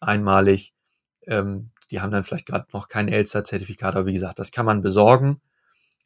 einmalig. 0.00 0.72
Ähm, 1.26 1.70
die 1.90 2.00
haben 2.00 2.10
dann 2.10 2.24
vielleicht 2.24 2.46
gerade 2.46 2.66
noch 2.72 2.88
kein 2.88 3.08
Elster-Zertifikat, 3.08 3.96
aber 3.96 4.06
wie 4.06 4.14
gesagt, 4.14 4.38
das 4.38 4.50
kann 4.50 4.66
man 4.66 4.82
besorgen. 4.82 5.40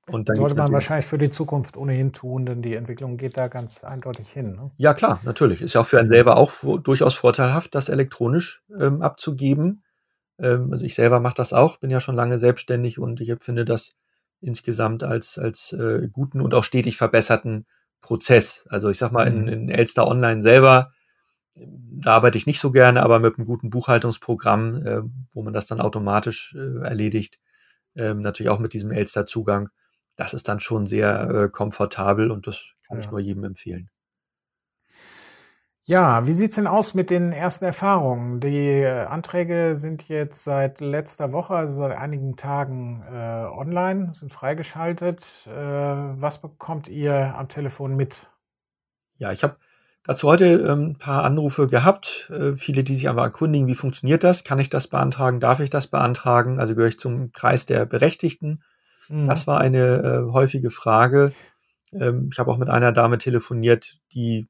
Und 0.08 0.28
dann 0.28 0.36
Sollte 0.36 0.56
man 0.56 0.72
wahrscheinlich 0.72 1.06
für 1.06 1.18
die 1.18 1.30
Zukunft 1.30 1.76
ohnehin 1.76 2.12
tun, 2.12 2.46
denn 2.46 2.62
die 2.62 2.74
Entwicklung 2.74 3.16
geht 3.16 3.36
da 3.36 3.48
ganz 3.48 3.82
eindeutig 3.82 4.30
hin. 4.30 4.52
Ne? 4.52 4.70
Ja, 4.76 4.94
klar, 4.94 5.20
natürlich. 5.24 5.62
Ist 5.62 5.74
ja 5.74 5.80
auch 5.80 5.86
für 5.86 5.98
einen 5.98 6.06
selber 6.06 6.36
auch 6.36 6.52
durchaus 6.78 7.16
vorteilhaft, 7.16 7.74
das 7.74 7.88
elektronisch 7.88 8.62
ähm, 8.78 9.02
abzugeben. 9.02 9.82
Ähm, 10.38 10.72
also 10.72 10.84
ich 10.84 10.94
selber 10.94 11.18
mache 11.18 11.34
das 11.34 11.52
auch, 11.52 11.78
bin 11.78 11.90
ja 11.90 11.98
schon 11.98 12.14
lange 12.14 12.38
selbstständig 12.38 13.00
und 13.00 13.20
ich 13.20 13.32
finde 13.40 13.64
das 13.64 13.94
insgesamt 14.40 15.02
als, 15.02 15.38
als 15.38 15.72
äh, 15.72 16.08
guten 16.10 16.40
und 16.40 16.54
auch 16.54 16.64
stetig 16.64 16.96
verbesserten 16.96 17.66
Prozess. 18.00 18.66
Also 18.68 18.90
ich 18.90 18.98
sag 18.98 19.12
mal, 19.12 19.26
in, 19.26 19.42
mhm. 19.42 19.48
in 19.48 19.68
Elster 19.68 20.06
Online 20.06 20.42
selber, 20.42 20.90
da 21.54 22.14
arbeite 22.14 22.38
ich 22.38 22.46
nicht 22.46 22.60
so 22.60 22.70
gerne, 22.70 23.02
aber 23.02 23.18
mit 23.18 23.38
einem 23.38 23.46
guten 23.46 23.70
Buchhaltungsprogramm, 23.70 24.86
äh, 24.86 25.02
wo 25.32 25.42
man 25.42 25.52
das 25.52 25.66
dann 25.66 25.80
automatisch 25.80 26.54
äh, 26.56 26.84
erledigt, 26.84 27.38
äh, 27.94 28.14
natürlich 28.14 28.50
auch 28.50 28.58
mit 28.58 28.74
diesem 28.74 28.90
Elster-Zugang, 28.90 29.70
das 30.16 30.34
ist 30.34 30.48
dann 30.48 30.60
schon 30.60 30.86
sehr 30.86 31.30
äh, 31.30 31.48
komfortabel 31.48 32.30
und 32.30 32.46
das 32.46 32.72
kann 32.86 32.98
ja. 32.98 33.04
ich 33.04 33.10
nur 33.10 33.20
jedem 33.20 33.44
empfehlen. 33.44 33.90
Ja, 35.88 36.26
wie 36.26 36.32
sieht's 36.32 36.56
denn 36.56 36.66
aus 36.66 36.94
mit 36.94 37.10
den 37.10 37.30
ersten 37.30 37.64
Erfahrungen? 37.64 38.40
Die 38.40 38.80
äh, 38.80 39.04
Anträge 39.04 39.76
sind 39.76 40.08
jetzt 40.08 40.42
seit 40.42 40.80
letzter 40.80 41.30
Woche, 41.30 41.54
also 41.54 41.78
seit 41.78 41.96
einigen 41.96 42.34
Tagen 42.34 43.04
äh, 43.08 43.14
online, 43.14 44.12
sind 44.12 44.32
freigeschaltet. 44.32 45.24
Äh, 45.46 45.52
was 45.52 46.40
bekommt 46.40 46.88
ihr 46.88 47.36
am 47.36 47.46
Telefon 47.46 47.94
mit? 47.94 48.28
Ja, 49.18 49.30
ich 49.30 49.44
habe 49.44 49.58
dazu 50.02 50.26
heute 50.26 50.46
ähm, 50.46 50.88
ein 50.88 50.98
paar 50.98 51.22
Anrufe 51.22 51.68
gehabt. 51.68 52.32
Äh, 52.32 52.56
viele, 52.56 52.82
die 52.82 52.96
sich 52.96 53.08
aber 53.08 53.22
erkundigen, 53.22 53.68
wie 53.68 53.76
funktioniert 53.76 54.24
das? 54.24 54.42
Kann 54.42 54.58
ich 54.58 54.70
das 54.70 54.88
beantragen? 54.88 55.38
Darf 55.38 55.60
ich 55.60 55.70
das 55.70 55.86
beantragen? 55.86 56.58
Also 56.58 56.74
gehöre 56.74 56.88
ich 56.88 56.98
zum 56.98 57.30
Kreis 57.30 57.64
der 57.64 57.86
Berechtigten? 57.86 58.60
Mhm. 59.08 59.28
Das 59.28 59.46
war 59.46 59.60
eine 59.60 60.26
äh, 60.26 60.32
häufige 60.32 60.70
Frage. 60.70 61.30
Ähm, 61.92 62.30
ich 62.32 62.40
habe 62.40 62.50
auch 62.50 62.58
mit 62.58 62.70
einer 62.70 62.90
Dame 62.90 63.18
telefoniert, 63.18 64.00
die 64.12 64.48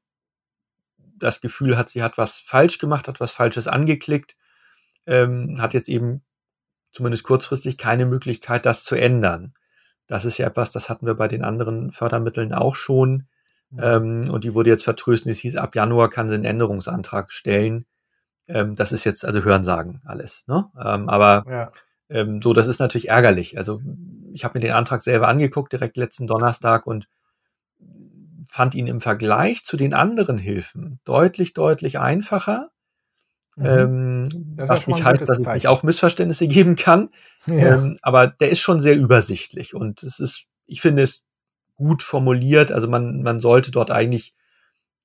das 1.17 1.41
Gefühl 1.41 1.77
hat, 1.77 1.89
sie 1.89 2.03
hat 2.03 2.17
was 2.17 2.35
falsch 2.35 2.77
gemacht, 2.77 3.07
hat 3.07 3.19
was 3.19 3.31
Falsches 3.31 3.67
angeklickt, 3.67 4.35
ähm, 5.05 5.61
hat 5.61 5.73
jetzt 5.73 5.89
eben 5.89 6.23
zumindest 6.91 7.23
kurzfristig 7.23 7.77
keine 7.77 8.05
Möglichkeit, 8.05 8.65
das 8.65 8.83
zu 8.83 8.95
ändern. 8.95 9.53
Das 10.07 10.25
ist 10.25 10.37
ja 10.37 10.47
etwas, 10.47 10.71
das 10.71 10.89
hatten 10.89 11.05
wir 11.05 11.15
bei 11.15 11.27
den 11.27 11.43
anderen 11.43 11.91
Fördermitteln 11.91 12.53
auch 12.53 12.75
schon. 12.75 13.27
Mhm. 13.69 13.79
Ähm, 13.81 14.29
und 14.29 14.43
die 14.43 14.53
wurde 14.53 14.69
jetzt 14.69 14.83
vertröstet. 14.83 15.31
Es 15.31 15.39
hieß, 15.39 15.57
ab 15.57 15.75
Januar 15.75 16.09
kann 16.09 16.27
sie 16.27 16.35
einen 16.35 16.45
Änderungsantrag 16.45 17.31
stellen. 17.31 17.85
Ähm, 18.47 18.75
das 18.75 18.93
ist 18.93 19.03
jetzt 19.03 19.25
also 19.25 19.43
Hörensagen 19.43 20.01
alles. 20.05 20.45
Ne? 20.47 20.65
Ähm, 20.79 21.09
aber 21.09 21.45
ja. 21.49 21.71
Ähm, 22.09 22.41
so, 22.41 22.53
das 22.53 22.67
ist 22.67 22.79
natürlich 22.79 23.09
ärgerlich. 23.09 23.57
Also 23.57 23.81
ich 24.33 24.43
habe 24.43 24.57
mir 24.57 24.65
den 24.65 24.73
Antrag 24.75 25.01
selber 25.01 25.27
angeguckt, 25.27 25.73
direkt 25.73 25.97
letzten 25.97 26.27
Donnerstag 26.27 26.87
und 26.87 27.07
fand 28.57 28.73
ihn 28.73 28.87
im 28.87 28.99
Vergleich 28.99 29.63
zu 29.63 29.77
den 29.77 29.93
anderen 29.93 30.39
Hilfen 30.39 30.99
deutlich, 31.03 31.53
deutlich 31.53 31.99
einfacher. 31.99 32.71
Mhm. 33.55 33.65
Ähm, 33.65 34.55
was 34.57 34.87
nicht 34.87 35.03
heißt, 35.03 35.21
dass 35.21 35.29
es 35.29 35.45
nicht 35.45 35.67
auch 35.67 35.83
Missverständnisse 35.83 36.47
geben 36.47 36.75
kann. 36.75 37.09
Ja. 37.47 37.75
Ähm, 37.75 37.99
aber 38.01 38.25
der 38.25 38.49
ist 38.49 38.61
schon 38.61 38.79
sehr 38.79 38.97
übersichtlich 38.97 39.75
und 39.75 40.01
es 40.01 40.17
ist, 40.17 40.45
ich 40.65 40.81
finde 40.81 41.03
es 41.03 41.21
gut 41.75 42.01
formuliert. 42.01 42.71
Also 42.71 42.87
man, 42.87 43.21
man 43.21 43.39
sollte 43.39 43.69
dort 43.69 43.91
eigentlich 43.91 44.33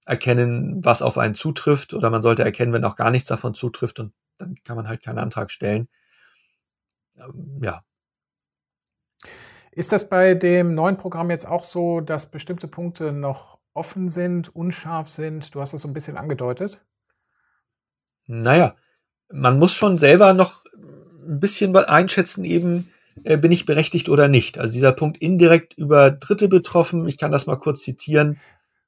erkennen, 0.06 0.82
was 0.82 1.02
auf 1.02 1.18
einen 1.18 1.34
zutrifft 1.34 1.92
oder 1.92 2.08
man 2.08 2.22
sollte 2.22 2.44
erkennen, 2.44 2.72
wenn 2.72 2.86
auch 2.86 2.96
gar 2.96 3.10
nichts 3.10 3.28
davon 3.28 3.52
zutrifft 3.52 4.00
und 4.00 4.14
dann 4.38 4.54
kann 4.64 4.76
man 4.76 4.88
halt 4.88 5.02
keinen 5.02 5.18
Antrag 5.18 5.50
stellen. 5.50 5.90
Ähm, 7.18 7.60
ja. 7.62 7.84
Ist 9.74 9.90
das 9.90 10.08
bei 10.08 10.34
dem 10.34 10.74
neuen 10.74 10.98
Programm 10.98 11.30
jetzt 11.30 11.48
auch 11.48 11.62
so, 11.62 12.00
dass 12.00 12.30
bestimmte 12.30 12.68
Punkte 12.68 13.10
noch 13.10 13.58
offen 13.72 14.10
sind, 14.10 14.54
unscharf 14.54 15.08
sind? 15.08 15.54
Du 15.54 15.60
hast 15.60 15.72
es 15.72 15.80
so 15.80 15.88
ein 15.88 15.94
bisschen 15.94 16.18
angedeutet. 16.18 16.84
Naja, 18.26 18.76
man 19.30 19.58
muss 19.58 19.72
schon 19.72 19.96
selber 19.96 20.34
noch 20.34 20.64
ein 21.26 21.40
bisschen 21.40 21.74
einschätzen, 21.74 22.44
eben 22.44 22.92
äh, 23.24 23.38
bin 23.38 23.50
ich 23.50 23.64
berechtigt 23.64 24.10
oder 24.10 24.28
nicht. 24.28 24.58
Also 24.58 24.74
dieser 24.74 24.92
Punkt 24.92 25.16
indirekt 25.18 25.72
über 25.74 26.10
Dritte 26.10 26.48
betroffen, 26.48 27.08
ich 27.08 27.16
kann 27.16 27.32
das 27.32 27.46
mal 27.46 27.56
kurz 27.56 27.82
zitieren. 27.82 28.38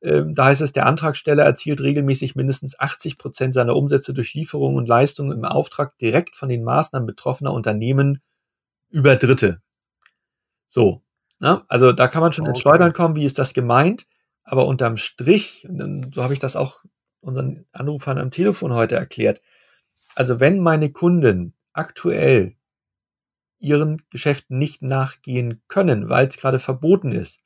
Ähm, 0.03 0.35
da 0.35 0.47
heißt 0.47 0.61
es, 0.61 0.73
der 0.73 0.85
Antragsteller 0.85 1.45
erzielt 1.45 1.81
regelmäßig 1.81 2.35
mindestens 2.35 2.79
80 2.79 3.17
Prozent 3.17 3.55
seiner 3.55 3.75
Umsätze 3.75 4.13
durch 4.13 4.35
Lieferungen 4.35 4.77
und 4.77 4.87
Leistungen 4.87 5.33
im 5.33 5.47
Auftrag 5.47 5.97
direkt 5.97 6.37
von 6.37 6.51
den 6.51 6.63
Maßnahmen 6.63 7.07
betroffener 7.07 7.55
Unternehmen 7.55 8.21
über 8.91 9.17
Dritte. 9.17 9.63
So. 10.67 11.03
Ne? 11.41 11.63
Also 11.69 11.93
da 11.93 12.09
kann 12.09 12.23
man 12.23 12.33
schon 12.33 12.45
okay. 12.45 12.51
ins 12.51 12.61
Schleudern 12.61 12.93
kommen, 12.93 13.17
wie 13.17 13.25
ist 13.25 13.39
das 13.39 13.55
gemeint? 13.55 14.07
Aber 14.45 14.67
unterm 14.67 14.97
Strich, 14.97 15.67
so 16.13 16.23
habe 16.23 16.35
ich 16.35 16.39
das 16.39 16.57
auch 16.57 16.85
unseren 17.21 17.65
Anrufern 17.73 18.19
am 18.19 18.31
Telefon 18.31 18.73
heute 18.75 18.97
erklärt. 18.97 19.41
Also 20.15 20.41
wenn 20.41 20.61
meine 20.61 20.93
Kunden 20.93 21.55
aktuell 21.73 22.57
ihren 23.59 24.03
Geschäften 24.11 24.59
nicht 24.59 24.83
nachgehen 24.83 25.63
können, 25.69 26.09
weil 26.09 26.29
es 26.29 26.37
gerade 26.37 26.59
verboten 26.59 27.13
ist, 27.13 27.41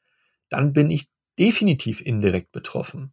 dann 0.48 0.72
bin 0.72 0.90
ich 0.90 1.08
definitiv 1.38 2.00
indirekt 2.00 2.50
betroffen. 2.52 3.12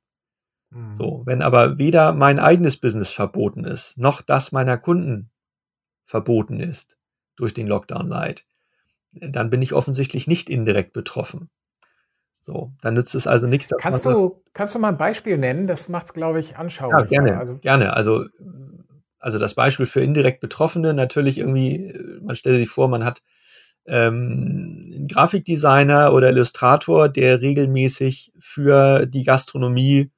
Mhm. 0.72 0.96
So, 0.96 1.24
wenn 1.26 1.42
aber 1.42 1.78
weder 1.78 2.14
mein 2.14 2.40
eigenes 2.40 2.78
Business 2.78 3.12
verboten 3.12 3.64
ist, 3.64 3.98
noch 3.98 4.22
das 4.22 4.52
meiner 4.52 4.78
Kunden 4.78 5.32
verboten 6.06 6.60
ist 6.60 6.98
durch 7.36 7.54
den 7.54 7.68
Lockdown 7.68 8.08
Light, 8.08 8.46
dann 9.22 9.50
bin 9.50 9.62
ich 9.62 9.74
offensichtlich 9.74 10.28
nicht 10.28 10.50
indirekt 10.50 10.94
betroffen. 10.94 11.50
So, 12.42 12.74
dann 12.82 12.94
nützt 12.94 13.16
es 13.16 13.26
also 13.26 13.48
nichts. 13.48 13.74
Kannst 13.80 14.06
du, 14.06 14.44
kannst 14.54 14.76
du 14.76 14.80
mal 14.80 14.90
ein 14.90 14.98
Beispiel 14.98 15.38
nennen? 15.38 15.66
Das 15.66 15.90
macht 15.90 16.06
es, 16.06 16.14
glaube 16.14 16.40
ich, 16.40 16.58
anschaulich. 16.58 17.10
Ja, 17.10 17.22
gerne. 17.22 17.40
Also, 17.40 17.56
gerne. 17.56 17.94
Also, 17.94 18.26
also 19.18 19.40
das 19.40 19.56
Beispiel 19.56 19.88
für 19.88 20.02
indirekt 20.02 20.42
Betroffene 20.42 20.94
natürlich 20.94 21.40
irgendwie, 21.40 21.92
man 22.22 22.36
stellt 22.36 22.58
sich 22.58 22.70
vor, 22.70 22.88
man 22.88 23.04
hat 23.04 23.24
ähm, 23.88 24.92
einen 24.94 25.08
Grafikdesigner 25.08 26.14
oder 26.14 26.30
Illustrator, 26.30 27.10
der 27.10 27.42
regelmäßig 27.42 28.32
für 28.40 29.08
die 29.08 29.24
Gastronomie 29.24 30.12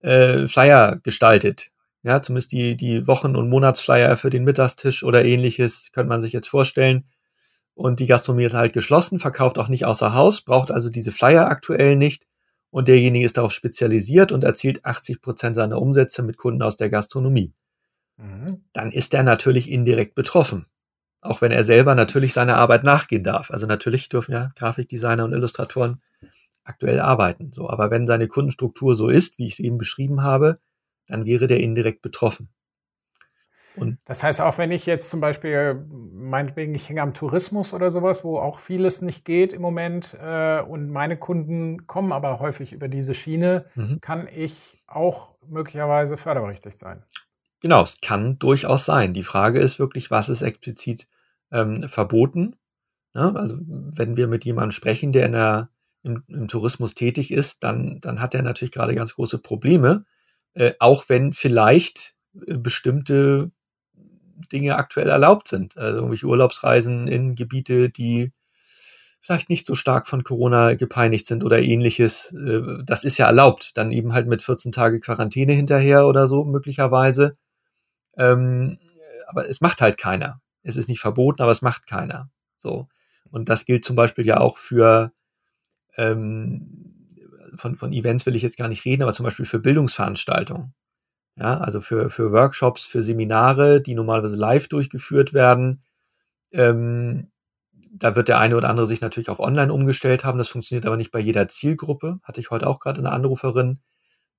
äh, 0.00 0.46
Flyer 0.46 1.00
gestaltet. 1.02 1.70
Ja, 2.02 2.20
zumindest 2.20 2.52
die, 2.52 2.76
die 2.76 3.06
Wochen- 3.06 3.36
und 3.36 3.48
Monatsflyer 3.48 4.18
für 4.18 4.28
den 4.28 4.44
Mittagstisch 4.44 5.02
oder 5.02 5.24
ähnliches, 5.24 5.88
könnte 5.92 6.10
man 6.10 6.20
sich 6.20 6.34
jetzt 6.34 6.48
vorstellen. 6.48 7.04
Und 7.74 8.00
die 8.00 8.06
Gastronomie 8.06 8.44
ist 8.44 8.54
halt 8.54 8.72
geschlossen, 8.72 9.18
verkauft 9.18 9.58
auch 9.58 9.68
nicht 9.68 9.84
außer 9.84 10.14
Haus, 10.14 10.42
braucht 10.42 10.70
also 10.70 10.90
diese 10.90 11.12
Flyer 11.12 11.48
aktuell 11.48 11.96
nicht. 11.96 12.26
Und 12.70 12.88
derjenige 12.88 13.24
ist 13.26 13.36
darauf 13.36 13.52
spezialisiert 13.52 14.32
und 14.32 14.44
erzielt 14.44 14.84
80 14.84 15.20
Prozent 15.20 15.56
seiner 15.56 15.80
Umsätze 15.80 16.22
mit 16.22 16.36
Kunden 16.36 16.62
aus 16.62 16.76
der 16.76 16.90
Gastronomie. 16.90 17.52
Mhm. 18.16 18.64
Dann 18.72 18.90
ist 18.90 19.14
er 19.14 19.22
natürlich 19.22 19.70
indirekt 19.70 20.14
betroffen. 20.14 20.66
Auch 21.20 21.40
wenn 21.40 21.52
er 21.52 21.64
selber 21.64 21.94
natürlich 21.94 22.32
seiner 22.32 22.56
Arbeit 22.56 22.84
nachgehen 22.84 23.24
darf. 23.24 23.50
Also 23.50 23.66
natürlich 23.66 24.08
dürfen 24.08 24.32
ja 24.32 24.50
Grafikdesigner 24.56 25.24
und 25.24 25.32
Illustratoren 25.32 26.02
aktuell 26.64 27.00
arbeiten. 27.00 27.52
So, 27.52 27.68
aber 27.68 27.90
wenn 27.90 28.06
seine 28.06 28.28
Kundenstruktur 28.28 28.94
so 28.94 29.08
ist, 29.08 29.38
wie 29.38 29.46
ich 29.46 29.54
es 29.54 29.58
eben 29.60 29.78
beschrieben 29.78 30.22
habe, 30.22 30.58
dann 31.06 31.24
wäre 31.24 31.46
der 31.46 31.60
indirekt 31.60 32.02
betroffen. 32.02 32.48
Und 33.76 33.98
das 34.04 34.22
heißt, 34.22 34.40
auch 34.40 34.58
wenn 34.58 34.70
ich 34.70 34.86
jetzt 34.86 35.10
zum 35.10 35.20
Beispiel, 35.20 35.84
meinetwegen, 36.12 36.74
ich 36.74 36.88
hänge 36.88 37.02
am 37.02 37.14
Tourismus 37.14 37.74
oder 37.74 37.90
sowas, 37.90 38.24
wo 38.24 38.38
auch 38.38 38.58
vieles 38.60 39.02
nicht 39.02 39.24
geht 39.24 39.52
im 39.52 39.62
Moment 39.62 40.16
äh, 40.20 40.60
und 40.60 40.90
meine 40.90 41.16
Kunden 41.16 41.86
kommen 41.86 42.12
aber 42.12 42.38
häufig 42.40 42.72
über 42.72 42.88
diese 42.88 43.14
Schiene, 43.14 43.64
mhm. 43.74 44.00
kann 44.00 44.28
ich 44.32 44.82
auch 44.86 45.34
möglicherweise 45.46 46.16
förderberechtigt 46.16 46.78
sein. 46.78 47.02
Genau, 47.60 47.82
es 47.82 48.00
kann 48.00 48.38
durchaus 48.38 48.84
sein. 48.84 49.14
Die 49.14 49.22
Frage 49.22 49.58
ist 49.58 49.78
wirklich, 49.78 50.10
was 50.10 50.28
ist 50.28 50.42
explizit 50.42 51.08
ähm, 51.50 51.88
verboten? 51.88 52.56
Ja, 53.14 53.30
ne? 53.30 53.38
also 53.38 53.56
wenn 53.58 54.16
wir 54.16 54.28
mit 54.28 54.44
jemandem 54.44 54.72
sprechen, 54.72 55.12
der 55.12 55.26
in 55.26 55.32
der, 55.32 55.70
im, 56.02 56.22
im 56.28 56.48
Tourismus 56.48 56.94
tätig 56.94 57.30
ist, 57.30 57.64
dann, 57.64 58.00
dann 58.00 58.20
hat 58.20 58.34
er 58.34 58.42
natürlich 58.42 58.72
gerade 58.72 58.94
ganz 58.94 59.14
große 59.14 59.38
Probleme, 59.38 60.04
äh, 60.52 60.74
auch 60.78 61.08
wenn 61.08 61.32
vielleicht 61.32 62.14
äh, 62.46 62.56
bestimmte 62.58 63.50
Dinge 64.52 64.76
aktuell 64.76 65.08
erlaubt 65.08 65.48
sind. 65.48 65.76
Also 65.76 65.98
irgendwelche 65.98 66.26
Urlaubsreisen 66.26 67.08
in 67.08 67.34
Gebiete, 67.34 67.90
die 67.90 68.32
vielleicht 69.20 69.48
nicht 69.48 69.66
so 69.66 69.74
stark 69.74 70.06
von 70.06 70.22
Corona 70.22 70.74
gepeinigt 70.74 71.26
sind 71.26 71.44
oder 71.44 71.60
ähnliches. 71.60 72.32
Äh, 72.32 72.82
das 72.84 73.04
ist 73.04 73.18
ja 73.18 73.26
erlaubt. 73.26 73.72
Dann 73.74 73.90
eben 73.90 74.12
halt 74.12 74.26
mit 74.26 74.42
14 74.42 74.72
Tage 74.72 75.00
Quarantäne 75.00 75.52
hinterher 75.52 76.06
oder 76.06 76.28
so 76.28 76.44
möglicherweise. 76.44 77.36
Ähm, 78.16 78.78
aber 79.26 79.48
es 79.48 79.60
macht 79.60 79.80
halt 79.80 79.98
keiner. 79.98 80.40
Es 80.62 80.76
ist 80.76 80.88
nicht 80.88 81.00
verboten, 81.00 81.42
aber 81.42 81.52
es 81.52 81.62
macht 81.62 81.86
keiner. 81.86 82.30
So. 82.58 82.88
Und 83.30 83.48
das 83.48 83.64
gilt 83.64 83.84
zum 83.84 83.96
Beispiel 83.96 84.26
ja 84.26 84.40
auch 84.40 84.58
für 84.58 85.12
ähm, 85.96 87.04
von, 87.56 87.76
von 87.76 87.92
Events 87.92 88.26
will 88.26 88.36
ich 88.36 88.42
jetzt 88.42 88.56
gar 88.56 88.68
nicht 88.68 88.84
reden, 88.84 89.02
aber 89.02 89.12
zum 89.12 89.24
Beispiel 89.24 89.46
für 89.46 89.58
Bildungsveranstaltungen. 89.58 90.74
Ja, 91.36 91.58
also 91.58 91.80
für, 91.80 92.10
für 92.10 92.32
Workshops, 92.32 92.84
für 92.84 93.02
Seminare, 93.02 93.80
die 93.80 93.94
normalerweise 93.94 94.36
live 94.36 94.68
durchgeführt 94.68 95.34
werden. 95.34 95.82
Ähm, 96.52 97.32
da 97.90 98.16
wird 98.16 98.28
der 98.28 98.38
eine 98.38 98.56
oder 98.56 98.68
andere 98.68 98.86
sich 98.86 99.00
natürlich 99.00 99.30
auf 99.30 99.40
online 99.40 99.72
umgestellt 99.72 100.24
haben. 100.24 100.38
Das 100.38 100.48
funktioniert 100.48 100.86
aber 100.86 100.96
nicht 100.96 101.10
bei 101.10 101.20
jeder 101.20 101.48
Zielgruppe. 101.48 102.20
Hatte 102.22 102.40
ich 102.40 102.50
heute 102.50 102.66
auch 102.66 102.80
gerade 102.80 102.98
eine 102.98 103.10
Anruferin, 103.10 103.80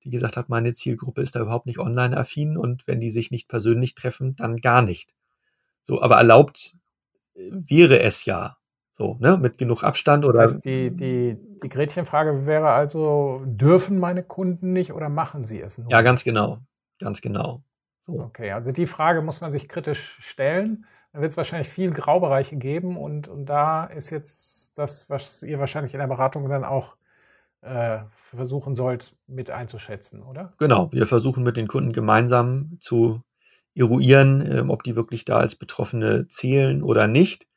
die 0.03 0.09
gesagt 0.09 0.37
hat, 0.37 0.49
meine 0.49 0.73
Zielgruppe 0.73 1.21
ist 1.21 1.35
da 1.35 1.41
überhaupt 1.41 1.65
nicht 1.65 1.79
online 1.79 2.15
affin 2.15 2.57
und 2.57 2.85
wenn 2.87 2.99
die 2.99 3.11
sich 3.11 3.31
nicht 3.31 3.47
persönlich 3.47 3.95
treffen, 3.95 4.35
dann 4.35 4.57
gar 4.57 4.81
nicht. 4.81 5.13
So, 5.81 6.01
aber 6.01 6.17
erlaubt 6.17 6.75
äh, 7.35 7.51
wäre 7.51 7.99
es 7.99 8.25
ja. 8.25 8.57
So, 8.91 9.17
ne, 9.19 9.37
mit 9.37 9.57
genug 9.57 9.83
Abstand 9.83 10.23
oder. 10.23 10.39
Das 10.39 10.53
heißt, 10.53 10.65
die, 10.65 10.95
die, 10.95 11.37
die 11.61 11.67
Gretchenfrage 11.69 12.45
wäre 12.45 12.69
also, 12.69 13.41
dürfen 13.45 13.99
meine 13.99 14.23
Kunden 14.23 14.71
nicht 14.71 14.93
oder 14.93 15.09
machen 15.09 15.43
sie 15.43 15.61
es 15.61 15.77
nur? 15.77 15.91
Ja, 15.91 16.01
ganz 16.01 16.23
genau. 16.23 16.59
Ganz 16.99 17.21
genau. 17.21 17.63
So. 18.01 18.19
Okay, 18.19 18.51
also 18.51 18.71
die 18.71 18.85
Frage 18.85 19.21
muss 19.21 19.41
man 19.41 19.51
sich 19.51 19.67
kritisch 19.67 20.17
stellen. 20.19 20.85
Da 21.11 21.21
wird 21.21 21.31
es 21.31 21.37
wahrscheinlich 21.37 21.69
viel 21.69 21.91
Graubereiche 21.91 22.57
geben 22.57 22.97
und, 22.97 23.27
und 23.27 23.45
da 23.45 23.85
ist 23.85 24.09
jetzt 24.09 24.77
das, 24.77 25.09
was 25.09 25.43
ihr 25.43 25.59
wahrscheinlich 25.59 25.93
in 25.93 25.99
der 25.99 26.07
Beratung 26.07 26.47
dann 26.49 26.63
auch 26.63 26.97
äh, 27.61 27.99
versuchen 28.11 28.75
sollt, 28.75 29.15
mit 29.25 29.49
einzuschätzen, 29.49 30.21
oder? 30.21 30.51
Genau, 30.59 30.91
wir 30.91 31.07
versuchen 31.07 31.43
mit 31.43 31.57
den 31.57 31.67
Kunden 31.67 31.93
gemeinsam 31.93 32.77
zu 32.79 33.21
eruieren, 33.73 34.41
äh, 34.41 34.59
ob 34.67 34.83
die 34.83 34.95
wirklich 34.95 35.25
da 35.25 35.37
als 35.37 35.55
Betroffene 35.55 36.27
zählen 36.27 36.83
oder 36.83 37.07
nicht. 37.07 37.47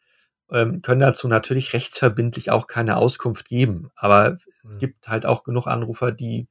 Ähm, 0.50 0.80
können 0.80 1.00
dazu 1.00 1.28
natürlich 1.28 1.75
rechtsverbindlich 1.75 2.50
auch 2.50 2.66
keine 2.66 2.97
Auskunft 2.97 3.49
geben. 3.49 3.90
Aber 3.95 4.30
mhm. 4.30 4.38
es 4.64 4.73
hm. 4.73 4.78
gibt 4.78 5.09
halt 5.09 5.26
auch 5.26 5.45
genug 5.45 5.66
Anrufer, 5.66 6.11
die 6.11 6.49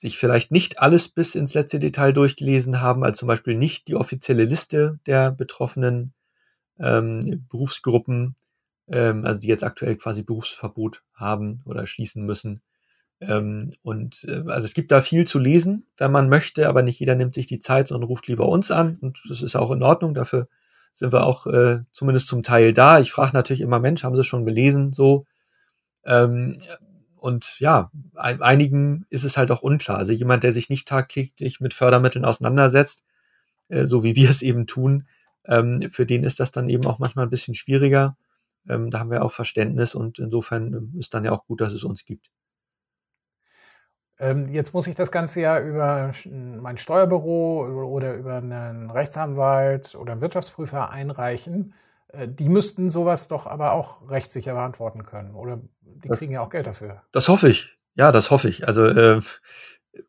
sich 0.00 0.16
vielleicht 0.16 0.50
nicht 0.50 0.80
alles 0.80 1.08
bis 1.10 1.34
ins 1.34 1.52
letzte 1.52 1.78
Detail 1.78 2.12
durchgelesen 2.12 2.80
haben, 2.80 3.04
als 3.04 3.18
zum 3.18 3.28
Beispiel 3.28 3.54
nicht 3.54 3.86
die 3.86 3.96
offizielle 3.96 4.44
Liste 4.44 4.98
der 5.04 5.30
betroffenen 5.30 6.14
ähm, 6.78 7.44
Berufsgruppen, 7.50 8.34
ähm, 8.88 9.26
also 9.26 9.40
die 9.40 9.48
jetzt 9.48 9.62
aktuell 9.62 9.96
quasi 9.96 10.22
Berufsverbot 10.22 11.02
haben 11.12 11.60
oder 11.66 11.86
schließen 11.86 12.24
müssen. 12.24 12.62
Ähm, 13.20 13.72
und 13.82 14.24
äh, 14.26 14.42
also 14.46 14.64
es 14.64 14.72
gibt 14.72 14.90
da 14.90 15.02
viel 15.02 15.26
zu 15.26 15.38
lesen, 15.38 15.86
wenn 15.98 16.10
man 16.10 16.30
möchte, 16.30 16.66
aber 16.66 16.82
nicht 16.82 16.98
jeder 16.98 17.14
nimmt 17.14 17.34
sich 17.34 17.46
die 17.46 17.60
Zeit 17.60 17.92
und 17.92 18.02
ruft 18.02 18.26
lieber 18.26 18.48
uns 18.48 18.70
an. 18.70 18.96
Und 19.02 19.20
das 19.28 19.42
ist 19.42 19.54
auch 19.54 19.70
in 19.70 19.82
Ordnung. 19.82 20.14
Dafür 20.14 20.48
sind 20.94 21.12
wir 21.12 21.26
auch 21.26 21.46
äh, 21.46 21.80
zumindest 21.92 22.28
zum 22.28 22.42
Teil 22.42 22.72
da. 22.72 23.00
Ich 23.00 23.12
frage 23.12 23.34
natürlich 23.34 23.60
immer, 23.60 23.80
Mensch, 23.80 24.02
haben 24.02 24.16
Sie 24.16 24.24
schon 24.24 24.46
gelesen? 24.46 24.94
So. 24.94 25.26
Ähm, 26.06 26.58
und 27.20 27.58
ja, 27.60 27.90
ein, 28.14 28.42
einigen 28.42 29.06
ist 29.10 29.24
es 29.24 29.36
halt 29.36 29.50
auch 29.50 29.62
unklar. 29.62 29.98
Also 29.98 30.12
jemand, 30.12 30.42
der 30.42 30.52
sich 30.52 30.70
nicht 30.70 30.88
tagtäglich 30.88 31.60
mit 31.60 31.74
Fördermitteln 31.74 32.24
auseinandersetzt, 32.24 33.04
äh, 33.68 33.86
so 33.86 34.02
wie 34.02 34.16
wir 34.16 34.30
es 34.30 34.42
eben 34.42 34.66
tun, 34.66 35.06
ähm, 35.44 35.90
für 35.90 36.06
den 36.06 36.24
ist 36.24 36.40
das 36.40 36.52
dann 36.52 36.68
eben 36.68 36.86
auch 36.86 36.98
manchmal 36.98 37.26
ein 37.26 37.30
bisschen 37.30 37.54
schwieriger. 37.54 38.16
Ähm, 38.68 38.90
da 38.90 39.00
haben 39.00 39.10
wir 39.10 39.24
auch 39.24 39.32
Verständnis 39.32 39.94
und 39.94 40.18
insofern 40.18 40.74
ähm, 40.74 40.94
ist 40.98 41.14
dann 41.14 41.24
ja 41.24 41.32
auch 41.32 41.46
gut, 41.46 41.60
dass 41.60 41.72
es 41.72 41.84
uns 41.84 42.04
gibt. 42.04 42.30
Jetzt 44.50 44.74
muss 44.74 44.86
ich 44.86 44.94
das 44.94 45.10
Ganze 45.10 45.40
ja 45.40 45.58
über 45.58 46.10
mein 46.26 46.76
Steuerbüro 46.76 47.64
oder 47.86 48.16
über 48.16 48.34
einen 48.34 48.90
Rechtsanwalt 48.90 49.94
oder 49.94 50.12
einen 50.12 50.20
Wirtschaftsprüfer 50.20 50.90
einreichen. 50.90 51.72
Äh, 52.12 52.28
die 52.28 52.48
müssten 52.48 52.90
sowas 52.90 53.28
doch 53.28 53.46
aber 53.46 53.72
auch 53.72 54.10
rechtssicher 54.10 54.54
beantworten 54.54 55.04
können. 55.04 55.34
Oder 55.34 55.60
die 55.82 56.08
kriegen 56.08 56.32
ja 56.32 56.40
auch 56.40 56.50
Geld 56.50 56.66
dafür. 56.66 57.02
Das 57.12 57.28
hoffe 57.28 57.48
ich. 57.48 57.78
Ja, 57.94 58.12
das 58.12 58.30
hoffe 58.30 58.48
ich. 58.48 58.66
Also 58.66 58.84
äh, 58.84 59.20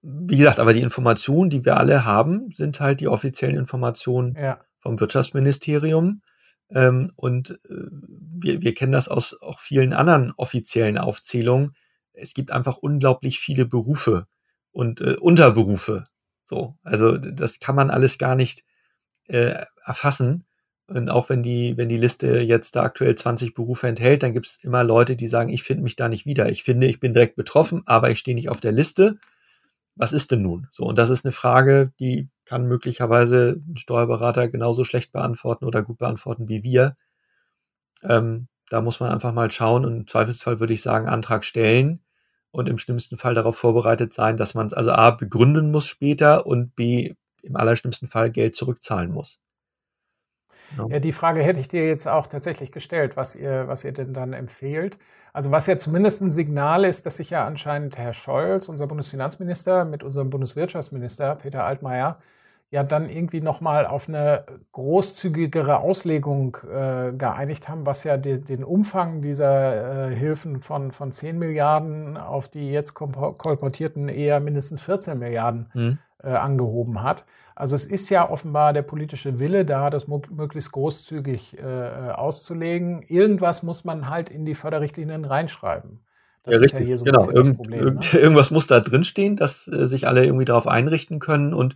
wie 0.01 0.38
gesagt, 0.38 0.60
aber 0.60 0.74
die 0.74 0.81
Informationen, 0.81 1.50
die 1.50 1.65
wir 1.65 1.77
alle 1.77 2.05
haben, 2.05 2.51
sind 2.51 2.79
halt 2.79 3.00
die 3.00 3.08
offiziellen 3.08 3.58
Informationen 3.58 4.36
ja. 4.36 4.60
vom 4.77 5.00
Wirtschaftsministerium. 5.00 6.22
Ähm, 6.70 7.12
und 7.15 7.60
äh, 7.70 7.88
wir, 7.89 8.62
wir 8.62 8.74
kennen 8.74 8.91
das 8.91 9.08
aus 9.08 9.39
auch 9.41 9.60
vielen 9.60 9.93
anderen 9.93 10.31
offiziellen 10.38 10.98
Aufzählungen. 10.98 11.75
Es 12.13 12.34
gibt 12.34 12.51
einfach 12.51 12.77
unglaublich 12.77 13.39
viele 13.39 13.65
Berufe 13.65 14.27
und 14.72 15.01
äh, 15.01 15.15
Unterberufe. 15.15 16.05
So, 16.43 16.77
also 16.84 17.17
das 17.17 17.60
kann 17.60 17.75
man 17.75 17.89
alles 17.89 18.17
gar 18.17 18.36
nicht 18.36 18.63
äh, 19.27 19.55
erfassen. 19.84 20.46
Und 20.88 21.09
auch 21.09 21.29
wenn 21.29 21.41
die, 21.41 21.77
wenn 21.77 21.89
die 21.89 21.97
Liste 21.97 22.39
jetzt 22.39 22.75
da 22.75 22.83
aktuell 22.83 23.15
20 23.15 23.53
Berufe 23.53 23.88
enthält, 23.88 24.23
dann 24.23 24.33
gibt 24.33 24.47
es 24.47 24.57
immer 24.61 24.83
Leute, 24.83 25.15
die 25.15 25.27
sagen, 25.27 25.50
ich 25.50 25.63
finde 25.63 25.83
mich 25.83 25.95
da 25.95 26.09
nicht 26.09 26.25
wieder. 26.25 26.50
Ich 26.50 26.63
finde, 26.63 26.88
ich 26.88 27.00
bin 27.00 27.13
direkt 27.13 27.35
betroffen, 27.35 27.83
aber 27.85 28.09
ich 28.09 28.19
stehe 28.19 28.35
nicht 28.35 28.50
auf 28.50 28.59
der 28.59 28.73
Liste. 28.73 29.17
Was 29.95 30.13
ist 30.13 30.31
denn 30.31 30.41
nun? 30.41 30.67
So, 30.71 30.83
und 30.83 30.97
das 30.97 31.09
ist 31.09 31.25
eine 31.25 31.31
Frage, 31.31 31.91
die 32.00 32.29
kann 32.45 32.67
möglicherweise 32.67 33.61
ein 33.67 33.77
Steuerberater 33.77 34.47
genauso 34.50 34.83
schlecht 34.83 35.11
beantworten 35.11 35.65
oder 35.65 35.83
gut 35.83 35.97
beantworten 35.97 36.50
wie 36.50 36.63
wir. 36.63 36.95
Ähm, 38.03 38.47
da 38.69 38.81
muss 38.81 39.00
man 39.00 39.11
einfach 39.11 39.33
mal 39.33 39.51
schauen 39.51 39.85
und 39.85 39.95
im 39.95 40.07
Zweifelsfall 40.07 40.59
würde 40.59 40.73
ich 40.73 40.81
sagen, 40.81 41.07
Antrag 41.07 41.45
stellen 41.45 42.01
und 42.51 42.69
im 42.69 42.77
schlimmsten 42.77 43.17
Fall 43.17 43.33
darauf 43.33 43.57
vorbereitet 43.57 44.13
sein, 44.13 44.38
dass 44.38 44.53
man 44.53 44.65
es 44.65 44.73
also 44.73 44.91
A 44.91 45.11
begründen 45.11 45.71
muss 45.71 45.88
später 45.88 46.45
und 46.45 46.75
B 46.75 47.13
im 47.43 47.55
allerschlimmsten 47.55 48.07
Fall 48.07 48.31
Geld 48.31 48.55
zurückzahlen 48.55 49.11
muss. 49.11 49.39
Ja, 50.89 51.00
die 51.00 51.12
Frage 51.12 51.41
hätte 51.43 51.60
ich 51.60 51.67
dir 51.67 51.88
jetzt 51.88 52.08
auch 52.08 52.27
tatsächlich 52.27 52.72
gestellt, 52.72 53.17
was 53.17 53.36
ihr, 53.36 53.67
was 53.67 53.84
ihr 53.84 53.91
denn 53.91 54.13
dann 54.13 54.34
empfehlt. 54.34 54.98
Also 55.34 55.51
was 55.51 55.67
ja 55.67 55.77
zumindest 55.77 56.22
ein 56.22 56.31
Signal 56.31 56.86
ist, 56.86 57.05
dass 57.05 57.17
sich 57.17 57.29
ja 57.29 57.46
anscheinend 57.46 57.98
Herr 57.98 58.13
Scholz, 58.13 58.67
unser 58.70 58.88
Bundesfinanzminister, 58.88 59.86
mit 59.86 60.03
unserem 60.03 60.29
Bundeswirtschaftsminister 60.29 61.36
Peter 61.36 61.63
Altmaier 61.63 62.17
ja 62.72 62.84
dann 62.84 63.10
irgendwie 63.10 63.41
nochmal 63.41 63.86
auf 63.86 64.08
eine 64.08 64.46
großzügigere 64.72 65.79
Auslegung 65.79 66.58
äh, 66.72 67.12
geeinigt 67.12 67.67
haben, 67.67 67.86
was 67.86 68.05
ja 68.05 68.15
die, 68.15 68.39
den 68.39 68.63
Umfang 68.63 69.22
dieser 69.22 70.10
äh, 70.10 70.15
Hilfen 70.15 70.60
von, 70.60 70.91
von 70.91 71.12
10 71.12 71.38
Milliarden 71.38 72.15
auf 72.15 72.48
die 72.48 72.72
jetzt 72.72 72.93
kolportierten 72.93 74.08
eher 74.08 74.39
mindestens 74.39 74.81
14 74.81 75.20
Milliarden 75.20 75.70
mhm. 75.74 75.98
Äh, 76.23 76.29
angehoben 76.29 77.03
hat. 77.03 77.25
Also 77.55 77.75
es 77.75 77.85
ist 77.85 78.09
ja 78.09 78.29
offenbar 78.29 78.73
der 78.73 78.81
politische 78.81 79.39
Wille 79.39 79.65
da, 79.65 79.89
das 79.89 80.07
möglichst 80.07 80.71
großzügig 80.71 81.57
äh, 81.57 81.61
äh, 81.61 82.11
auszulegen. 82.11 83.03
Irgendwas 83.03 83.61
muss 83.61 83.83
man 83.83 84.09
halt 84.09 84.29
in 84.29 84.45
die 84.45 84.55
Förderrichtlinien 84.55 85.25
reinschreiben. 85.25 85.99
Das 86.43 86.53
ja, 86.53 86.55
ist 86.55 86.61
richtig. 86.61 86.79
ja 86.79 86.85
hier 86.85 86.97
so 86.97 87.03
genau. 87.03 87.29
Irgend, 87.29 87.57
Problem, 87.57 87.95
ne? 87.95 87.99
Irgendwas 88.13 88.51
muss 88.51 88.67
da 88.67 88.79
drinstehen, 88.79 89.35
dass 89.35 89.67
äh, 89.67 89.87
sich 89.87 90.07
alle 90.07 90.25
irgendwie 90.25 90.45
darauf 90.45 90.67
einrichten 90.67 91.19
können 91.19 91.53
und 91.53 91.75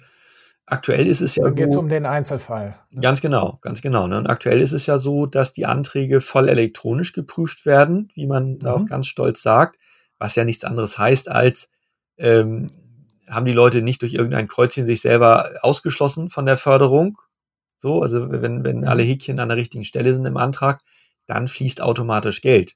Aktuell 0.67 1.05
ist 1.05 1.21
es 1.21 1.35
ja. 1.35 1.43
Dann 1.43 1.53
geht 1.53 1.67
es 1.67 1.75
um 1.75 1.89
den 1.89 2.07
Einzelfall. 2.07 2.75
Ne? 2.89 3.01
Ganz 3.01 3.21
genau, 3.21 3.59
ganz 3.61 3.81
genau. 3.81 4.07
Ne? 4.07 4.17
Und 4.17 4.27
aktuell 4.27 4.61
ist 4.61 4.71
es 4.71 4.87
ja 4.87 4.97
so, 4.97 5.27
dass 5.27 5.53
die 5.53 5.67
Anträge 5.67 6.21
voll 6.21 6.49
elektronisch 6.49 7.13
geprüft 7.13 7.67
werden, 7.67 8.09
wie 8.15 8.25
man 8.25 8.53
mhm. 8.53 8.59
da 8.59 8.73
auch 8.73 8.79
mhm. 8.79 8.87
ganz 8.87 9.05
stolz 9.05 9.43
sagt, 9.43 9.77
was 10.17 10.35
ja 10.35 10.43
nichts 10.43 10.63
anderes 10.63 10.97
heißt 10.97 11.29
als, 11.29 11.69
ähm, 12.17 12.67
haben 13.27 13.45
die 13.45 13.53
Leute 13.53 13.81
nicht 13.81 14.01
durch 14.01 14.13
irgendein 14.13 14.47
Kreuzchen 14.47 14.85
sich 14.85 15.01
selber 15.01 15.51
ausgeschlossen 15.61 16.29
von 16.29 16.45
der 16.45 16.57
Förderung. 16.57 17.17
So, 17.77 18.01
also 18.01 18.31
wenn, 18.31 18.63
wenn 18.63 18.79
mhm. 18.79 18.87
alle 18.87 19.03
Häkchen 19.03 19.39
an 19.39 19.49
der 19.49 19.57
richtigen 19.57 19.83
Stelle 19.83 20.13
sind 20.13 20.25
im 20.25 20.37
Antrag, 20.37 20.81
dann 21.27 21.47
fließt 21.47 21.81
automatisch 21.81 22.41
Geld. 22.41 22.75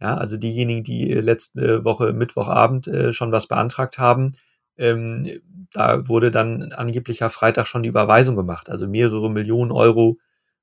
Ja, 0.00 0.16
also 0.16 0.36
diejenigen, 0.36 0.82
die 0.82 1.12
letzte 1.12 1.84
Woche 1.84 2.12
Mittwochabend 2.12 2.88
äh, 2.88 3.12
schon 3.12 3.30
was 3.30 3.46
beantragt 3.46 3.98
haben, 3.98 4.34
ähm, 4.76 5.28
da 5.72 6.08
wurde 6.08 6.30
dann 6.30 6.72
angeblich 6.72 7.20
ja 7.20 7.28
Freitag 7.28 7.66
schon 7.66 7.82
die 7.82 7.88
Überweisung 7.88 8.36
gemacht. 8.36 8.68
Also 8.68 8.88
mehrere 8.88 9.30
Millionen 9.30 9.70
Euro 9.70 10.18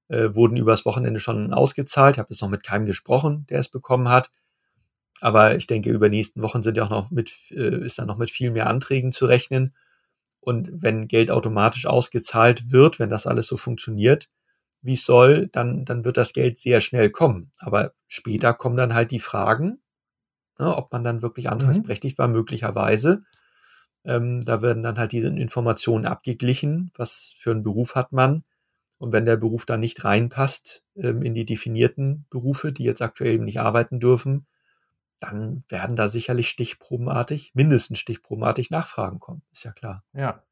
äh, 0.10 0.30
wurden 0.34 0.58
übers 0.58 0.86
Wochenende 0.86 1.19
schon 1.19 1.53
ausgezahlt. 1.53 2.15
Ich 2.15 2.19
habe 2.19 2.30
jetzt 2.32 2.41
noch 2.41 2.49
mit 2.49 2.63
keinem 2.63 2.86
gesprochen, 2.86 3.45
der 3.49 3.60
es 3.60 3.69
bekommen 3.69 4.10
hat. 4.10 4.32
Aber 5.21 5.55
ich 5.55 5.67
denke, 5.67 5.89
über 5.89 6.10
die 6.10 6.17
nächsten 6.17 6.41
Wochen 6.41 6.62
sind 6.62 6.77
ja 6.77 6.86
auch 6.86 6.89
noch 6.89 7.12
mit, 7.12 7.32
äh, 7.51 7.86
ist 7.86 7.99
dann 7.99 8.08
noch 8.08 8.17
mit 8.17 8.29
viel 8.29 8.51
mehr 8.51 8.67
Anträgen 8.67 9.12
zu 9.12 9.25
rechnen. 9.25 9.75
Und 10.39 10.69
wenn 10.71 11.08
Geld 11.08 11.32
automatisch 11.32 11.86
ausgezahlt 11.86 12.71
wird, 12.71 12.99
wenn 12.99 13.10
das 13.10 13.27
alles 13.27 13.47
so 13.47 13.58
funktioniert, 13.58 14.29
wie 14.82 14.93
es 14.93 15.05
soll, 15.05 15.47
dann, 15.47 15.86
dann 15.86 16.05
wird 16.05 16.17
das 16.17 16.34
Geld 16.34 16.58
sehr 16.58 16.82
schnell 16.82 17.10
kommen. 17.10 17.51
Aber 17.58 17.93
später 18.08 18.53
kommen 18.53 18.77
dann 18.77 18.93
halt 18.93 19.12
die 19.12 19.19
Fragen, 19.19 19.82
ne, 20.58 20.75
ob 20.75 20.91
man 20.91 21.03
dann 21.03 21.21
wirklich 21.21 21.45
mhm. 21.47 21.53
antragsberechtigt 21.53 22.17
war, 22.17 22.27
möglicherweise. 22.27 23.23
Ähm, 24.05 24.45
da 24.45 24.62
werden 24.62 24.84
dann 24.84 24.97
halt 24.97 25.12
diese 25.12 25.27
Informationen 25.27 26.05
abgeglichen, 26.05 26.91
was 26.95 27.34
für 27.38 27.51
einen 27.51 27.63
Beruf 27.63 27.95
hat 27.95 28.13
man. 28.13 28.43
Und 28.97 29.13
wenn 29.13 29.25
der 29.25 29.38
Beruf 29.38 29.65
da 29.65 29.77
nicht 29.77 30.03
reinpasst 30.03 30.84
ähm, 30.95 31.21
in 31.21 31.34
die 31.34 31.45
definierten 31.45 32.25
Berufe, 32.29 32.71
die 32.71 32.84
jetzt 32.84 33.01
aktuell 33.01 33.34
eben 33.34 33.45
nicht 33.45 33.60
arbeiten 33.60 33.99
dürfen, 33.99 34.45
dann 35.19 35.63
werden 35.69 35.95
da 35.95 36.08
sicherlich 36.08 36.49
stichprobenartig, 36.49 37.51
mindestens 37.53 37.99
stichprobenartig 37.99 38.69
Nachfragen 38.69 39.19
kommen. 39.19 39.41
Ist 39.51 39.63
ja 39.63 39.71
klar. 39.71 40.03
Ja. 40.13 40.43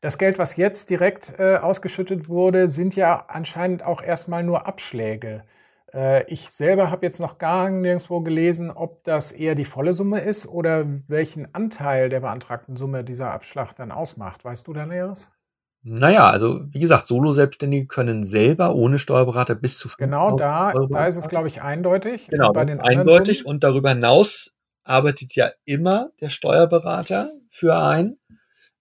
Das 0.00 0.18
Geld, 0.18 0.38
was 0.38 0.56
jetzt 0.56 0.90
direkt 0.90 1.34
äh, 1.38 1.56
ausgeschüttet 1.56 2.28
wurde, 2.28 2.68
sind 2.68 2.96
ja 2.96 3.24
anscheinend 3.28 3.82
auch 3.82 4.02
erstmal 4.02 4.42
nur 4.42 4.66
Abschläge. 4.66 5.44
Äh, 5.94 6.24
ich 6.30 6.50
selber 6.50 6.90
habe 6.90 7.06
jetzt 7.06 7.20
noch 7.20 7.38
gar 7.38 7.70
nirgendwo 7.70 8.20
gelesen, 8.20 8.70
ob 8.70 9.04
das 9.04 9.32
eher 9.32 9.54
die 9.54 9.64
volle 9.64 9.94
Summe 9.94 10.20
ist 10.20 10.46
oder 10.46 10.84
welchen 11.08 11.54
Anteil 11.54 12.08
der 12.08 12.20
beantragten 12.20 12.76
Summe 12.76 13.04
dieser 13.04 13.30
Abschlag 13.30 13.74
dann 13.76 13.92
ausmacht. 13.92 14.44
Weißt 14.44 14.66
du 14.66 14.72
da 14.72 14.84
Näheres? 14.84 15.30
Naja, 15.86 16.30
also 16.30 16.62
wie 16.70 16.80
gesagt, 16.80 17.06
Solo-Selbstständige 17.06 17.86
können 17.86 18.24
selber 18.24 18.74
ohne 18.74 18.98
Steuerberater 18.98 19.54
bis 19.54 19.76
zu 19.76 19.88
Genau, 19.98 20.34
da, 20.34 20.72
da 20.72 21.06
ist 21.06 21.16
es, 21.16 21.28
glaube 21.28 21.48
ich, 21.48 21.60
eindeutig. 21.60 22.28
Genau, 22.28 22.52
bei 22.52 22.64
den 22.64 22.80
eindeutig. 22.80 23.40
Summen. 23.40 23.56
Und 23.56 23.64
darüber 23.64 23.90
hinaus 23.90 24.54
arbeitet 24.82 25.34
ja 25.34 25.50
immer 25.66 26.08
der 26.22 26.30
Steuerberater 26.30 27.32
für 27.50 27.76
einen. 27.76 28.18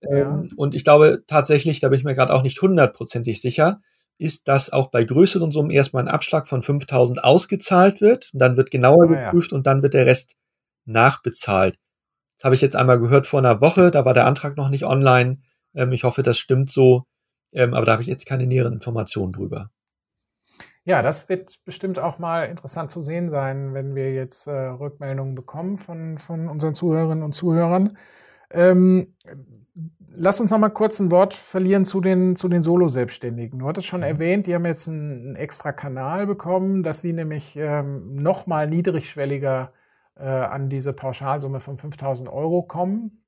Ja. 0.02 0.10
Ähm, 0.12 0.52
und 0.56 0.76
ich 0.76 0.86
glaube 0.86 1.24
tatsächlich, 1.28 1.82
da 1.82 1.90
bin 1.90 2.00
ich 2.00 2.06
mir 2.06 2.16
gerade 2.16 2.34
auch 2.34 2.42
nicht 2.42 2.62
hundertprozentig 2.62 3.42
sicher, 3.42 3.82
ist, 4.18 4.48
dass 4.48 4.72
auch 4.72 4.90
bei 4.90 5.04
größeren 5.04 5.52
Summen 5.52 5.72
erstmal 5.72 6.04
ein 6.04 6.10
Abschlag 6.10 6.48
von 6.48 6.62
5000 6.62 7.22
ausgezahlt 7.22 8.00
wird. 8.00 8.30
Und 8.32 8.40
dann 8.40 8.56
wird 8.56 8.72
genauer 8.72 9.04
ah, 9.04 9.26
geprüft 9.26 9.52
ja. 9.52 9.58
und 9.58 9.68
dann 9.68 9.84
wird 9.84 9.94
der 9.94 10.06
Rest 10.06 10.38
nachbezahlt. 10.86 11.76
Das 12.38 12.46
habe 12.46 12.56
ich 12.56 12.62
jetzt 12.62 12.78
einmal 12.78 13.00
gehört 13.00 13.28
vor 13.28 13.40
einer 13.40 13.60
Woche. 13.60 13.92
Da 13.92 14.06
war 14.06 14.14
der 14.14 14.26
Antrag 14.26 14.56
noch 14.56 14.70
nicht 14.70 14.86
online. 14.86 15.40
Ähm, 15.76 15.92
ich 15.92 16.04
hoffe, 16.04 16.24
das 16.24 16.38
stimmt 16.38 16.70
so. 16.70 17.04
Ähm, 17.52 17.74
aber 17.74 17.86
da 17.86 17.94
habe 17.94 18.02
ich 18.02 18.08
jetzt 18.08 18.26
keine 18.26 18.48
näheren 18.48 18.74
Informationen 18.74 19.34
drüber. 19.34 19.70
Ja, 20.86 21.02
das 21.02 21.30
wird 21.30 21.64
bestimmt 21.66 21.98
auch 22.00 22.20
mal 22.20 22.46
interessant 22.46 22.92
zu 22.92 23.00
sehen 23.00 23.30
sein, 23.30 23.74
wenn 23.74 23.96
wir 23.96 24.14
jetzt 24.14 24.48
äh, 24.48 24.52
Rückmeldungen 24.52 25.36
bekommen 25.36 25.78
von, 25.78 26.18
von 26.18 26.50
unseren 26.50 26.74
Zuhörerinnen 26.74 27.24
und 27.24 27.34
Zuhörern. 27.34 27.98
Ähm, 28.50 29.16
Lass 30.16 30.40
uns 30.40 30.52
noch 30.52 30.60
mal 30.60 30.70
kurz 30.70 31.00
ein 31.00 31.10
Wort 31.10 31.34
verlieren 31.34 31.86
zu 31.86 32.00
den, 32.00 32.36
zu 32.36 32.48
den 32.48 32.62
Solo-Selbstständigen. 32.62 33.60
Du 33.60 33.68
hattest 33.68 33.88
schon 33.88 34.02
mhm. 34.02 34.08
erwähnt, 34.08 34.46
die 34.46 34.54
haben 34.54 34.66
jetzt 34.66 34.88
einen, 34.88 35.28
einen, 35.28 35.36
extra 35.36 35.72
Kanal 35.72 36.28
bekommen, 36.28 36.84
dass 36.84 37.02
sie 37.02 37.14
nämlich 37.14 37.56
ähm, 37.56 38.16
noch 38.16 38.46
mal 38.46 38.68
niedrigschwelliger 38.68 39.74
äh, 40.16 40.24
an 40.24 40.70
diese 40.70 40.94
Pauschalsumme 40.94 41.60
von 41.60 41.80
5000 41.80 42.30
Euro 42.30 42.62
kommen. 42.62 43.23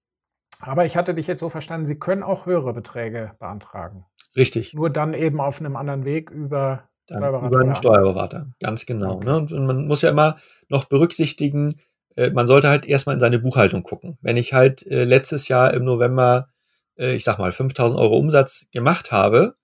Aber 0.60 0.86
ich 0.86 0.98
hatte 0.98 1.13
dich 1.13 1.28
jetzt 1.28 1.39
so 1.39 1.50
verstanden, 1.50 1.86
sie 1.86 2.00
können 2.00 2.24
auch 2.24 2.46
höhere 2.46 2.74
Beträge 2.74 3.32
beantragen. 3.39 4.06
Richtig. 4.36 4.74
Nur 4.74 4.89
dann 4.89 5.13
eben 5.13 5.39
auf 5.39 5.60
einem 5.60 5.76
anderen 5.76 6.06
Weg 6.06 6.30
über 6.30 6.89
Steuerberater. 7.06 7.48
Über 7.48 7.60
einen 7.60 7.76
Steuerberater, 7.76 8.48
ganz 8.60 8.86
genau. 8.86 9.15
Okay. 9.15 9.28
Ne? 9.28 9.38
Und 9.38 9.65
man 9.65 9.88
muss 9.88 10.02
ja 10.02 10.10
immer 10.10 10.38
noch 10.70 10.86
berücksichtigen, 10.86 11.80
äh, 12.15 12.32
man 12.32 12.48
sollte 12.48 12.70
halt 12.70 12.86
erstmal 12.86 13.15
in 13.15 13.20
seine 13.20 13.39
Buchhaltung 13.39 13.84
gucken. 13.84 14.18
Wenn 14.22 14.38
ich 14.38 14.54
halt 14.54 14.86
äh, 14.88 15.04
letztes 15.04 15.48
Jahr 15.48 15.74
im 15.74 15.84
November 15.84 16.50
äh, 16.98 17.15
ich 17.15 17.24
sag 17.24 17.39
mal, 17.39 17.52
5000 17.52 18.00
Euro 18.00 18.18
Umsatz 18.18 18.68
gemacht 18.72 19.12
habe 19.12 19.56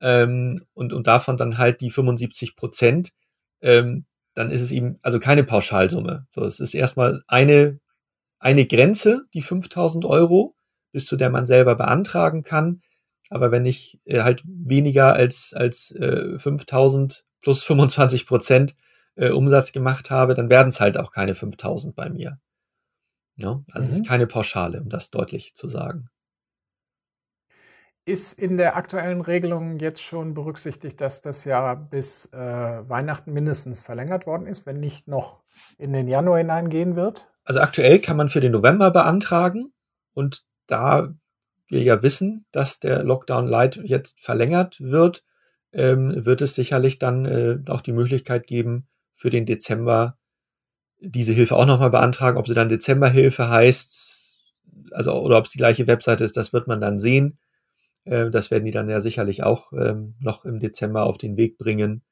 ähm, 0.00 0.64
und, 0.74 0.92
und 0.92 1.06
davon 1.06 1.36
dann 1.36 1.58
halt 1.58 1.80
die 1.80 1.90
75 1.90 2.56
Prozent, 2.56 3.12
ähm, 3.60 4.06
dann 4.34 4.50
ist 4.50 4.62
es 4.62 4.70
eben 4.70 4.98
also 5.02 5.18
keine 5.18 5.44
Pauschalsumme. 5.44 6.26
So, 6.30 6.44
es 6.44 6.60
ist 6.60 6.74
erstmal 6.74 7.22
eine, 7.26 7.80
eine 8.40 8.66
Grenze, 8.66 9.26
die 9.34 9.42
5000 9.42 10.04
Euro, 10.04 10.56
bis 10.92 11.06
zu 11.06 11.16
der 11.16 11.30
man 11.30 11.46
selber 11.46 11.76
beantragen 11.76 12.42
kann. 12.42 12.82
Aber 13.28 13.52
wenn 13.52 13.64
ich 13.64 14.00
äh, 14.04 14.22
halt 14.22 14.42
weniger 14.44 15.12
als, 15.12 15.52
als 15.54 15.92
äh, 15.92 16.38
5000 16.38 17.24
plus 17.42 17.62
25 17.62 18.26
Prozent 18.26 18.74
äh, 19.14 19.30
Umsatz 19.30 19.72
gemacht 19.72 20.10
habe, 20.10 20.34
dann 20.34 20.50
werden 20.50 20.68
es 20.68 20.80
halt 20.80 20.98
auch 20.98 21.12
keine 21.12 21.34
5000 21.34 21.94
bei 21.94 22.10
mir. 22.10 22.40
Ja, 23.36 23.62
also 23.72 23.86
mhm. 23.86 23.92
es 23.92 24.00
ist 24.00 24.04
mhm. 24.04 24.08
keine 24.08 24.26
Pauschale, 24.26 24.80
um 24.82 24.88
das 24.88 25.10
deutlich 25.10 25.54
zu 25.54 25.68
sagen. 25.68 26.08
Ist 28.06 28.38
in 28.38 28.56
der 28.56 28.76
aktuellen 28.76 29.20
Regelung 29.20 29.78
jetzt 29.78 30.02
schon 30.02 30.34
berücksichtigt, 30.34 31.00
dass 31.00 31.20
das 31.20 31.44
ja 31.44 31.74
bis 31.74 32.26
äh, 32.32 32.38
Weihnachten 32.88 33.32
mindestens 33.32 33.80
verlängert 33.80 34.26
worden 34.26 34.46
ist, 34.46 34.66
wenn 34.66 34.80
nicht 34.80 35.06
noch 35.06 35.42
in 35.78 35.92
den 35.92 36.08
Januar 36.08 36.38
hineingehen 36.38 36.96
wird? 36.96 37.30
Also 37.50 37.62
aktuell 37.62 37.98
kann 37.98 38.16
man 38.16 38.28
für 38.28 38.38
den 38.38 38.52
November 38.52 38.92
beantragen 38.92 39.72
und 40.14 40.44
da 40.68 41.12
wir 41.66 41.82
ja 41.82 42.00
wissen, 42.00 42.44
dass 42.52 42.78
der 42.78 43.02
Lockdown 43.02 43.48
Light 43.48 43.74
jetzt 43.82 44.20
verlängert 44.20 44.76
wird, 44.80 45.24
ähm, 45.72 46.24
wird 46.24 46.42
es 46.42 46.54
sicherlich 46.54 47.00
dann 47.00 47.24
äh, 47.24 47.58
auch 47.66 47.80
die 47.80 47.90
Möglichkeit 47.90 48.46
geben, 48.46 48.86
für 49.12 49.30
den 49.30 49.46
Dezember 49.46 50.16
diese 51.00 51.32
Hilfe 51.32 51.56
auch 51.56 51.66
nochmal 51.66 51.90
beantragen. 51.90 52.38
Ob 52.38 52.46
sie 52.46 52.54
dann 52.54 52.68
Dezemberhilfe 52.68 53.48
heißt, 53.48 54.38
also 54.92 55.14
oder 55.14 55.36
ob 55.36 55.46
es 55.46 55.50
die 55.50 55.58
gleiche 55.58 55.88
Webseite 55.88 56.22
ist, 56.22 56.36
das 56.36 56.52
wird 56.52 56.68
man 56.68 56.80
dann 56.80 57.00
sehen. 57.00 57.40
Äh, 58.04 58.30
das 58.30 58.52
werden 58.52 58.64
die 58.64 58.70
dann 58.70 58.88
ja 58.88 59.00
sicherlich 59.00 59.42
auch 59.42 59.72
ähm, 59.72 60.14
noch 60.20 60.44
im 60.44 60.60
Dezember 60.60 61.02
auf 61.02 61.18
den 61.18 61.36
Weg 61.36 61.58
bringen. 61.58 62.02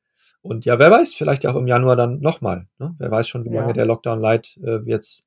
Und 0.43 0.65
ja, 0.65 0.81
wer 0.81 0.91
weiß, 0.91 1.15
vielleicht 1.15 1.47
auch 1.47 1.55
im 1.55 1.69
Januar 1.69 1.95
dann 1.95 2.19
nochmal. 2.19 2.67
Ne? 2.81 2.97
Wer 2.99 3.13
weiß 3.13 3.29
schon, 3.29 3.45
wie 3.45 3.55
lange 3.55 3.69
ja. 3.69 3.75
der 3.75 3.87
Lockdown 3.87 4.19
Light 4.19 4.59
äh, 4.65 4.81
jetzt 4.85 5.23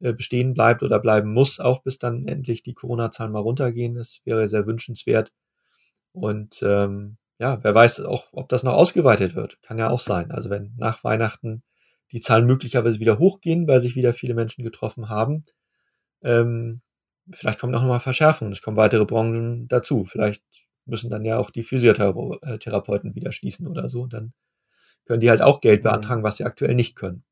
bestehen 0.00 0.54
bleibt 0.54 0.82
oder 0.82 0.98
bleiben 0.98 1.32
muss, 1.32 1.60
auch 1.60 1.82
bis 1.82 1.98
dann 1.98 2.26
endlich 2.26 2.62
die 2.62 2.74
Corona-Zahlen 2.74 3.32
mal 3.32 3.40
runtergehen. 3.40 3.94
Das 3.94 4.20
wäre 4.24 4.48
sehr 4.48 4.66
wünschenswert. 4.66 5.32
Und 6.12 6.62
ähm, 6.62 7.16
ja, 7.38 7.62
wer 7.62 7.74
weiß 7.74 8.00
auch, 8.00 8.28
ob 8.32 8.48
das 8.48 8.62
noch 8.62 8.74
ausgeweitet 8.74 9.34
wird. 9.34 9.60
Kann 9.62 9.78
ja 9.78 9.90
auch 9.90 9.98
sein. 10.00 10.30
Also 10.30 10.50
wenn 10.50 10.74
nach 10.76 11.02
Weihnachten 11.04 11.62
die 12.12 12.20
Zahlen 12.20 12.46
möglicherweise 12.46 13.00
wieder 13.00 13.18
hochgehen, 13.18 13.66
weil 13.66 13.80
sich 13.80 13.96
wieder 13.96 14.12
viele 14.12 14.34
Menschen 14.34 14.64
getroffen 14.64 15.08
haben, 15.08 15.44
ähm, 16.22 16.80
vielleicht 17.32 17.60
kommt 17.60 17.72
noch 17.72 17.82
mal 17.84 18.00
Verschärfung. 18.00 18.52
Es 18.52 18.62
kommen 18.62 18.76
weitere 18.76 19.04
Branchen 19.04 19.68
dazu. 19.68 20.04
Vielleicht 20.04 20.44
müssen 20.86 21.10
dann 21.10 21.24
ja 21.24 21.38
auch 21.38 21.50
die 21.50 21.62
Physiotherapeuten 21.62 23.14
wieder 23.14 23.32
schließen 23.32 23.66
oder 23.66 23.88
so. 23.88 24.06
Dann 24.06 24.32
können 25.06 25.20
die 25.20 25.30
halt 25.30 25.42
auch 25.42 25.60
Geld 25.60 25.80
mhm. 25.80 25.88
beantragen, 25.88 26.22
was 26.22 26.36
sie 26.36 26.44
aktuell 26.44 26.74
nicht 26.74 26.96
können. 26.96 27.24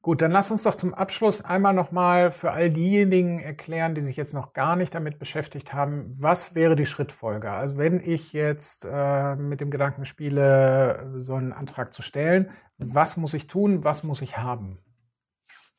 Gut, 0.00 0.22
dann 0.22 0.30
lass 0.30 0.50
uns 0.52 0.62
doch 0.62 0.76
zum 0.76 0.94
Abschluss 0.94 1.44
einmal 1.44 1.74
nochmal 1.74 2.30
für 2.30 2.52
all 2.52 2.70
diejenigen 2.70 3.40
erklären, 3.40 3.96
die 3.96 4.00
sich 4.00 4.16
jetzt 4.16 4.32
noch 4.32 4.52
gar 4.52 4.76
nicht 4.76 4.94
damit 4.94 5.18
beschäftigt 5.18 5.72
haben, 5.72 6.14
was 6.16 6.54
wäre 6.54 6.76
die 6.76 6.86
Schrittfolge? 6.86 7.50
Also 7.50 7.78
wenn 7.78 8.00
ich 8.00 8.32
jetzt 8.32 8.86
äh, 8.90 9.34
mit 9.34 9.60
dem 9.60 9.70
Gedanken 9.70 10.04
spiele, 10.04 11.14
so 11.18 11.34
einen 11.34 11.52
Antrag 11.52 11.92
zu 11.92 12.02
stellen, 12.02 12.50
was 12.78 13.16
muss 13.16 13.34
ich 13.34 13.48
tun, 13.48 13.82
was 13.82 14.04
muss 14.04 14.22
ich 14.22 14.38
haben? 14.38 14.78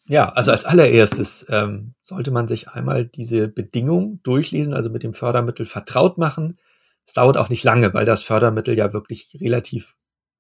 Ja, 0.06 0.30
also 0.30 0.52
als 0.52 0.66
allererstes 0.66 1.46
ähm, 1.50 1.94
sollte 2.02 2.32
man 2.32 2.48
sich 2.48 2.68
einmal 2.68 3.06
diese 3.06 3.48
Bedingung 3.48 4.22
durchlesen, 4.24 4.74
also 4.74 4.90
mit 4.90 5.04
dem 5.04 5.14
Fördermittel 5.14 5.66
vertraut 5.66 6.18
machen. 6.18 6.58
Es 7.06 7.14
dauert 7.14 7.38
auch 7.38 7.50
nicht 7.50 7.64
lange, 7.64 7.94
weil 7.94 8.06
das 8.06 8.24
Fördermittel 8.24 8.76
ja 8.76 8.92
wirklich 8.92 9.38
relativ 9.40 9.96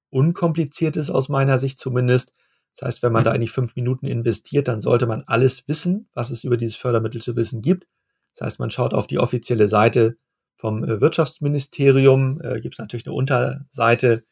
unkompliziert 0.09 0.97
ist, 0.97 1.11
aus 1.11 1.29
meiner 1.29 1.59
Sicht 1.59 1.79
zumindest. 1.79 2.33
Das 2.79 2.87
heißt, 2.87 3.03
wenn 3.03 3.11
man 3.11 3.25
da 3.25 3.31
eigentlich 3.31 3.51
fünf 3.51 3.75
Minuten 3.75 4.05
investiert, 4.05 4.69
dann 4.69 4.79
sollte 4.79 5.05
man 5.05 5.23
alles 5.27 5.67
wissen, 5.67 6.07
was 6.13 6.29
es 6.29 6.45
über 6.45 6.55
dieses 6.55 6.77
Fördermittel 6.77 7.21
zu 7.21 7.35
wissen 7.35 7.61
gibt. 7.61 7.87
Das 8.35 8.45
heißt, 8.45 8.59
man 8.59 8.71
schaut 8.71 8.93
auf 8.93 9.05
die 9.05 9.19
offizielle 9.19 9.67
Seite 9.67 10.15
vom 10.55 10.85
äh, 10.85 11.01
Wirtschaftsministerium, 11.01 12.39
äh, 12.41 12.61
gibt 12.61 12.75
es 12.75 12.79
natürlich 12.79 13.05
eine 13.05 13.15
Unterseite, 13.15 14.23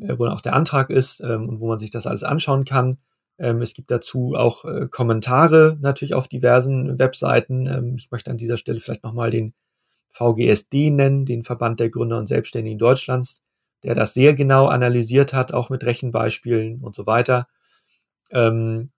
äh, 0.00 0.14
wo 0.16 0.26
auch 0.26 0.40
der 0.40 0.54
Antrag 0.54 0.88
ist 0.88 1.20
ähm, 1.20 1.50
und 1.50 1.60
wo 1.60 1.68
man 1.68 1.76
sich 1.76 1.90
das 1.90 2.06
alles 2.06 2.22
anschauen 2.22 2.64
kann. 2.64 2.96
Ähm, 3.38 3.60
es 3.60 3.74
gibt 3.74 3.90
dazu 3.90 4.34
auch 4.36 4.64
äh, 4.64 4.88
Kommentare 4.90 5.76
natürlich 5.80 6.14
auf 6.14 6.28
diversen 6.28 6.98
Webseiten. 6.98 7.66
Ähm, 7.66 7.96
ich 7.98 8.10
möchte 8.10 8.30
an 8.30 8.38
dieser 8.38 8.56
Stelle 8.56 8.80
vielleicht 8.80 9.04
nochmal 9.04 9.30
den 9.30 9.52
VGSD 10.08 10.90
nennen, 10.90 11.26
den 11.26 11.42
Verband 11.42 11.78
der 11.78 11.90
Gründer 11.90 12.18
und 12.18 12.26
Selbstständigen 12.26 12.78
Deutschlands, 12.78 13.42
der 13.82 13.94
das 13.94 14.14
sehr 14.14 14.32
genau 14.32 14.66
analysiert 14.66 15.34
hat, 15.34 15.52
auch 15.52 15.68
mit 15.68 15.84
Rechenbeispielen 15.84 16.80
und 16.80 16.94
so 16.94 17.04
weiter. 17.06 17.48
Ähm, 18.32 18.90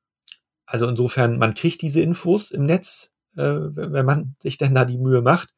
also 0.67 0.89
insofern, 0.89 1.39
man 1.39 1.55
kriegt 1.55 1.83
diese 1.83 2.01
Infos 2.01 2.51
im 2.51 2.65
Netz, 2.65 3.11
äh, 3.37 3.43
wenn 3.43 4.07
man 4.07 4.37
sich 4.41 4.59
denn 4.59 4.75
da 4.75 4.85
die 4.85 4.99
Mühe 4.99 5.23
macht. 5.23 5.55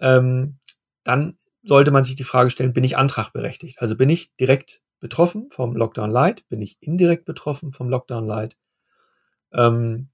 Ähm, 0.00 0.58
dann 1.04 1.36
sollte 1.62 1.90
man 1.90 2.04
sich 2.04 2.16
die 2.16 2.24
Frage 2.24 2.50
stellen, 2.50 2.72
bin 2.72 2.84
ich 2.84 2.96
antragberechtigt? 2.96 3.80
Also 3.80 3.96
bin 3.96 4.08
ich 4.08 4.34
direkt 4.36 4.80
betroffen 4.98 5.50
vom 5.50 5.76
Lockdown 5.76 6.10
Light? 6.10 6.48
Bin 6.48 6.62
ich 6.62 6.78
indirekt 6.80 7.24
betroffen 7.24 7.72
vom 7.72 7.88
Lockdown 7.88 8.26
Light? 8.26 8.56
Ähm, 9.52 10.08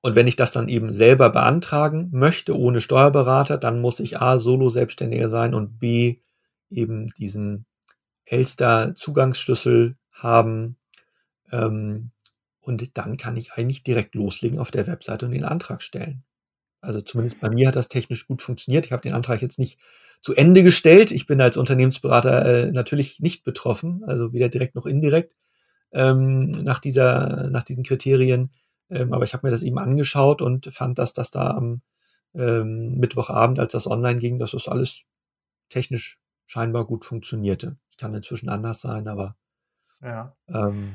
und 0.00 0.14
wenn 0.14 0.28
ich 0.28 0.36
das 0.36 0.52
dann 0.52 0.68
eben 0.68 0.92
selber 0.92 1.30
beantragen 1.30 2.08
möchte, 2.12 2.56
ohne 2.56 2.80
Steuerberater, 2.80 3.58
dann 3.58 3.80
muss 3.80 4.00
ich 4.00 4.20
A, 4.20 4.38
Solo-Selbstständiger 4.38 5.28
sein 5.28 5.54
und 5.54 5.78
B, 5.78 6.18
eben 6.70 7.08
diesen 7.18 7.66
Elster-Zugangsschlüssel 8.26 9.96
haben, 10.12 10.76
ähm, 11.52 12.10
und 12.60 12.96
dann 12.98 13.16
kann 13.16 13.36
ich 13.36 13.52
eigentlich 13.52 13.82
direkt 13.82 14.14
loslegen 14.14 14.58
auf 14.58 14.70
der 14.70 14.86
Webseite 14.86 15.26
und 15.26 15.32
den 15.32 15.44
Antrag 15.44 15.82
stellen. 15.82 16.24
Also 16.80 17.00
zumindest 17.00 17.40
bei 17.40 17.50
mir 17.50 17.68
hat 17.68 17.76
das 17.76 17.88
technisch 17.88 18.26
gut 18.26 18.42
funktioniert. 18.42 18.86
Ich 18.86 18.92
habe 18.92 19.02
den 19.02 19.14
Antrag 19.14 19.42
jetzt 19.42 19.58
nicht 19.58 19.78
zu 20.20 20.34
Ende 20.34 20.62
gestellt. 20.62 21.10
Ich 21.10 21.26
bin 21.26 21.40
als 21.40 21.56
Unternehmensberater 21.56 22.44
äh, 22.44 22.72
natürlich 22.72 23.20
nicht 23.20 23.44
betroffen, 23.44 24.04
also 24.04 24.32
weder 24.32 24.48
direkt 24.48 24.74
noch 24.74 24.86
indirekt 24.86 25.34
ähm, 25.92 26.50
nach 26.50 26.78
dieser, 26.78 27.48
nach 27.50 27.62
diesen 27.62 27.84
Kriterien. 27.84 28.52
Ähm, 28.90 29.12
aber 29.12 29.24
ich 29.24 29.32
habe 29.32 29.46
mir 29.46 29.50
das 29.50 29.62
eben 29.62 29.78
angeschaut 29.78 30.42
und 30.42 30.66
fand, 30.66 30.98
dass 30.98 31.12
das 31.12 31.30
da 31.30 31.50
am 31.50 31.82
ähm, 32.34 32.98
Mittwochabend, 32.98 33.58
als 33.58 33.72
das 33.72 33.86
online 33.86 34.20
ging, 34.20 34.38
dass 34.38 34.52
das 34.52 34.68
alles 34.68 35.02
technisch 35.68 36.20
scheinbar 36.46 36.86
gut 36.86 37.04
funktionierte. 37.04 37.76
Es 37.88 37.96
kann 37.96 38.14
inzwischen 38.14 38.48
anders 38.48 38.80
sein, 38.80 39.08
aber 39.08 39.36
ja. 40.02 40.36
Ähm. 40.48 40.94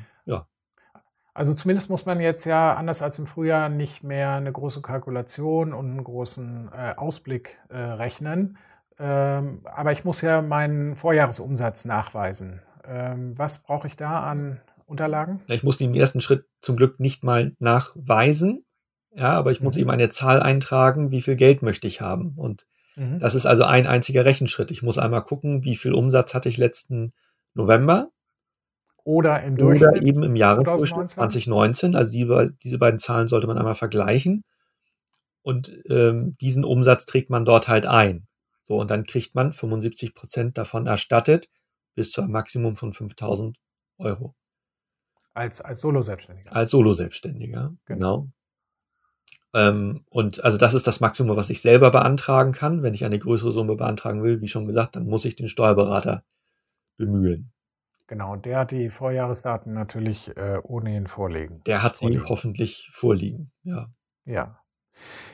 Also 1.33 1.55
zumindest 1.55 1.89
muss 1.89 2.05
man 2.05 2.19
jetzt 2.19 2.45
ja 2.45 2.75
anders 2.75 3.01
als 3.01 3.17
im 3.17 3.25
Frühjahr 3.25 3.69
nicht 3.69 4.03
mehr 4.03 4.33
eine 4.33 4.51
große 4.51 4.81
Kalkulation 4.81 5.73
und 5.73 5.89
einen 5.89 6.03
großen 6.03 6.69
äh, 6.71 6.93
Ausblick 6.95 7.59
äh, 7.69 7.77
rechnen. 7.77 8.57
Ähm, 8.99 9.61
aber 9.65 9.91
ich 9.91 10.05
muss 10.05 10.21
ja 10.21 10.41
meinen 10.43 10.95
Vorjahresumsatz 10.95 11.85
nachweisen. 11.85 12.61
Ähm, 12.85 13.37
was 13.37 13.59
brauche 13.59 13.87
ich 13.87 13.97
da 13.97 14.21
an 14.21 14.61
Unterlagen? 14.85 15.41
Ich 15.47 15.63
muss 15.63 15.81
im 15.81 15.95
ersten 15.95 16.21
Schritt 16.21 16.45
zum 16.61 16.75
Glück 16.75 16.99
nicht 16.99 17.23
mal 17.23 17.55
nachweisen. 17.57 18.63
Ja, 19.15 19.33
aber 19.33 19.51
ich 19.51 19.61
muss 19.61 19.75
mhm. 19.75 19.81
eben 19.81 19.89
eine 19.91 20.09
Zahl 20.09 20.41
eintragen, 20.41 21.09
wie 21.11 21.21
viel 21.21 21.35
Geld 21.35 21.63
möchte 21.63 21.87
ich 21.87 22.01
haben. 22.01 22.33
Und 22.35 22.67
mhm. 22.95 23.17
das 23.17 23.33
ist 23.33 23.47
also 23.47 23.63
ein 23.63 23.87
einziger 23.87 24.25
Rechenschritt. 24.25 24.69
Ich 24.69 24.83
muss 24.83 24.99
einmal 24.99 25.23
gucken, 25.23 25.63
wie 25.63 25.75
viel 25.75 25.93
Umsatz 25.93 26.33
hatte 26.33 26.49
ich 26.49 26.57
letzten 26.57 27.13
November 27.55 28.09
oder 29.03 29.43
im 29.43 29.57
Durchschnitt. 29.57 29.89
Oder 29.89 30.03
eben 30.03 30.23
im 30.23 30.35
Jahresdurchschnitt 30.35 31.09
2019. 31.09 31.95
Also 31.95 32.11
die, 32.11 32.51
diese 32.63 32.77
beiden 32.77 32.99
Zahlen 32.99 33.27
sollte 33.27 33.47
man 33.47 33.57
einmal 33.57 33.75
vergleichen. 33.75 34.43
Und 35.41 35.73
ähm, 35.89 36.37
diesen 36.39 36.63
Umsatz 36.63 37.05
trägt 37.05 37.29
man 37.29 37.43
dort 37.43 37.67
halt 37.67 37.85
ein. 37.85 38.27
So, 38.63 38.79
und 38.79 38.89
dann 38.89 39.03
kriegt 39.03 39.35
man 39.35 39.51
75 39.51 40.13
Prozent 40.13 40.57
davon 40.57 40.87
erstattet 40.87 41.49
bis 41.95 42.11
zu 42.11 42.21
einem 42.21 42.31
Maximum 42.31 42.75
von 42.75 42.93
5000 42.93 43.57
Euro. 43.97 44.35
Als, 45.33 45.61
als 45.61 45.81
Solo-Selbstständiger. 45.81 46.55
Als 46.55 46.71
Solo-Selbstständiger, 46.71 47.75
genau. 47.85 48.21
genau. 48.21 48.31
Ähm, 49.55 50.05
und 50.09 50.43
also 50.43 50.57
das 50.57 50.73
ist 50.73 50.87
das 50.87 50.99
Maximum, 50.99 51.35
was 51.35 51.49
ich 51.49 51.61
selber 51.61 51.91
beantragen 51.91 52.51
kann. 52.53 52.81
Wenn 52.81 52.93
ich 52.93 53.05
eine 53.05 53.19
größere 53.19 53.51
Summe 53.51 53.75
beantragen 53.75 54.23
will, 54.23 54.41
wie 54.41 54.47
schon 54.47 54.65
gesagt, 54.65 54.95
dann 54.95 55.05
muss 55.05 55.25
ich 55.25 55.35
den 55.35 55.47
Steuerberater 55.47 56.23
bemühen. 56.97 57.52
Genau, 58.13 58.35
der 58.35 58.59
hat 58.59 58.69
die 58.69 58.91
Vorjahresdaten 58.91 59.73
natürlich 59.73 60.37
äh, 60.37 60.59
ohnehin 60.61 61.07
vorliegen. 61.07 61.63
Der 61.65 61.81
hat 61.81 61.95
sie 61.95 62.05
vorliegen. 62.05 62.29
hoffentlich 62.29 62.91
vorliegen, 62.93 63.51
ja. 63.63 63.87
Ja. 64.23 64.59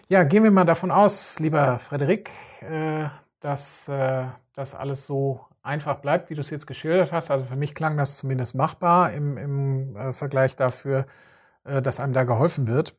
Ja, 0.07 0.23
gehen 0.23 0.45
wir 0.45 0.51
mal 0.51 0.63
davon 0.63 0.89
aus, 0.89 1.41
lieber 1.41 1.77
Frederik, 1.77 2.29
äh, 2.61 3.09
dass 3.41 3.89
äh, 3.89 4.27
das 4.53 4.75
alles 4.75 5.05
so 5.05 5.45
einfach 5.61 5.95
bleibt, 5.95 6.29
wie 6.29 6.35
du 6.35 6.39
es 6.39 6.51
jetzt 6.51 6.67
geschildert 6.67 7.11
hast. 7.11 7.31
Also 7.31 7.43
für 7.43 7.57
mich 7.57 7.75
klang 7.75 7.97
das 7.97 8.15
zumindest 8.15 8.55
machbar 8.55 9.11
im, 9.11 9.35
im 9.35 9.97
äh, 9.97 10.13
Vergleich 10.13 10.55
dafür, 10.55 11.05
äh, 11.65 11.81
dass 11.81 11.99
einem 11.99 12.13
da 12.13 12.23
geholfen 12.23 12.65
wird. 12.65 12.97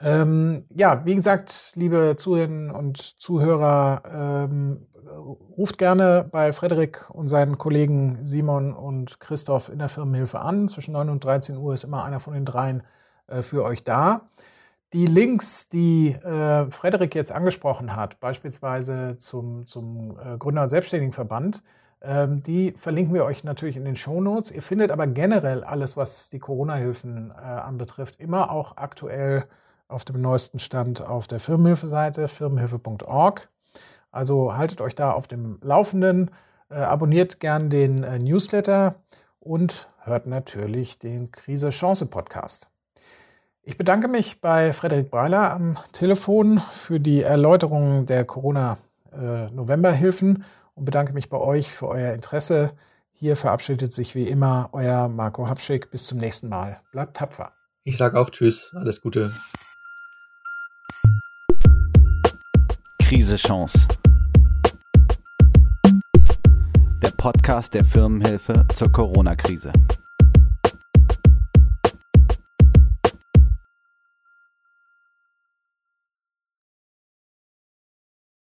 Ähm, 0.00 0.66
ja, 0.70 1.04
wie 1.04 1.14
gesagt, 1.14 1.72
liebe 1.76 2.16
Zuhörerinnen 2.16 2.72
und 2.72 2.98
Zuhörer, 2.98 4.48
ähm, 4.50 4.88
ruft 5.56 5.78
gerne 5.78 6.28
bei 6.30 6.52
Frederik 6.52 7.10
und 7.10 7.28
seinen 7.28 7.58
Kollegen 7.58 8.18
Simon 8.24 8.72
und 8.72 9.20
Christoph 9.20 9.68
in 9.68 9.78
der 9.78 9.88
Firmenhilfe 9.88 10.40
an. 10.40 10.68
Zwischen 10.68 10.92
9 10.92 11.08
und 11.08 11.24
13 11.24 11.56
Uhr 11.56 11.74
ist 11.74 11.84
immer 11.84 12.04
einer 12.04 12.20
von 12.20 12.34
den 12.34 12.44
dreien 12.44 12.82
äh, 13.26 13.42
für 13.42 13.64
euch 13.64 13.84
da. 13.84 14.26
Die 14.92 15.06
Links, 15.06 15.68
die 15.68 16.12
äh, 16.12 16.70
Frederik 16.70 17.14
jetzt 17.14 17.32
angesprochen 17.32 17.94
hat, 17.94 18.20
beispielsweise 18.20 19.16
zum, 19.18 19.66
zum 19.66 20.18
äh, 20.18 20.38
Gründer- 20.38 20.62
und 20.62 20.70
Selbstständigenverband, 20.70 21.62
ähm, 22.00 22.42
die 22.42 22.72
verlinken 22.72 23.12
wir 23.12 23.24
euch 23.24 23.44
natürlich 23.44 23.76
in 23.76 23.84
den 23.84 23.96
Shownotes. 23.96 24.50
Ihr 24.50 24.62
findet 24.62 24.90
aber 24.90 25.06
generell 25.06 25.64
alles, 25.64 25.96
was 25.96 26.30
die 26.30 26.38
Corona-Hilfen 26.38 27.30
äh, 27.30 27.34
anbetrifft, 27.34 28.18
immer 28.18 28.50
auch 28.50 28.76
aktuell 28.76 29.44
auf 29.88 30.04
dem 30.04 30.20
neuesten 30.20 30.58
Stand 30.58 31.02
auf 31.02 31.26
der 31.26 31.40
Firmenhilfe-Seite 31.40 32.28
firmenhilfe.org. 32.28 33.48
Also 34.10 34.56
haltet 34.56 34.80
euch 34.80 34.94
da 34.94 35.10
auf 35.12 35.28
dem 35.28 35.58
Laufenden, 35.62 36.30
äh, 36.70 36.76
abonniert 36.76 37.40
gern 37.40 37.68
den 37.70 38.04
äh, 38.04 38.18
Newsletter 38.18 38.96
und 39.40 39.88
hört 40.04 40.26
natürlich 40.26 40.98
den 40.98 41.30
Krise-Chance-Podcast. 41.30 42.68
Ich 43.62 43.76
bedanke 43.76 44.08
mich 44.08 44.40
bei 44.40 44.72
Frederik 44.72 45.10
Breiler 45.10 45.52
am 45.52 45.76
Telefon 45.92 46.58
für 46.58 46.98
die 47.00 47.20
Erläuterung 47.22 48.06
der 48.06 48.24
Corona-Novemberhilfen 48.24 50.42
und 50.74 50.86
bedanke 50.86 51.12
mich 51.12 51.28
bei 51.28 51.36
euch 51.36 51.70
für 51.70 51.88
euer 51.88 52.14
Interesse. 52.14 52.70
Hier 53.12 53.36
verabschiedet 53.36 53.92
sich 53.92 54.14
wie 54.14 54.26
immer 54.26 54.70
euer 54.72 55.08
Marco 55.08 55.46
Hapschick. 55.48 55.90
Bis 55.90 56.06
zum 56.06 56.16
nächsten 56.18 56.48
Mal. 56.48 56.80
Bleibt 56.92 57.14
tapfer. 57.16 57.52
Ich 57.84 57.98
sage 57.98 58.18
auch 58.18 58.30
Tschüss. 58.30 58.72
Alles 58.74 59.02
Gute. 59.02 59.30
Krise 63.08 63.36
Chance. 63.36 63.88
Der 67.00 67.10
Podcast 67.16 67.72
der 67.72 67.82
Firmenhilfe 67.82 68.66
zur 68.74 68.92
Corona-Krise. 68.92 69.72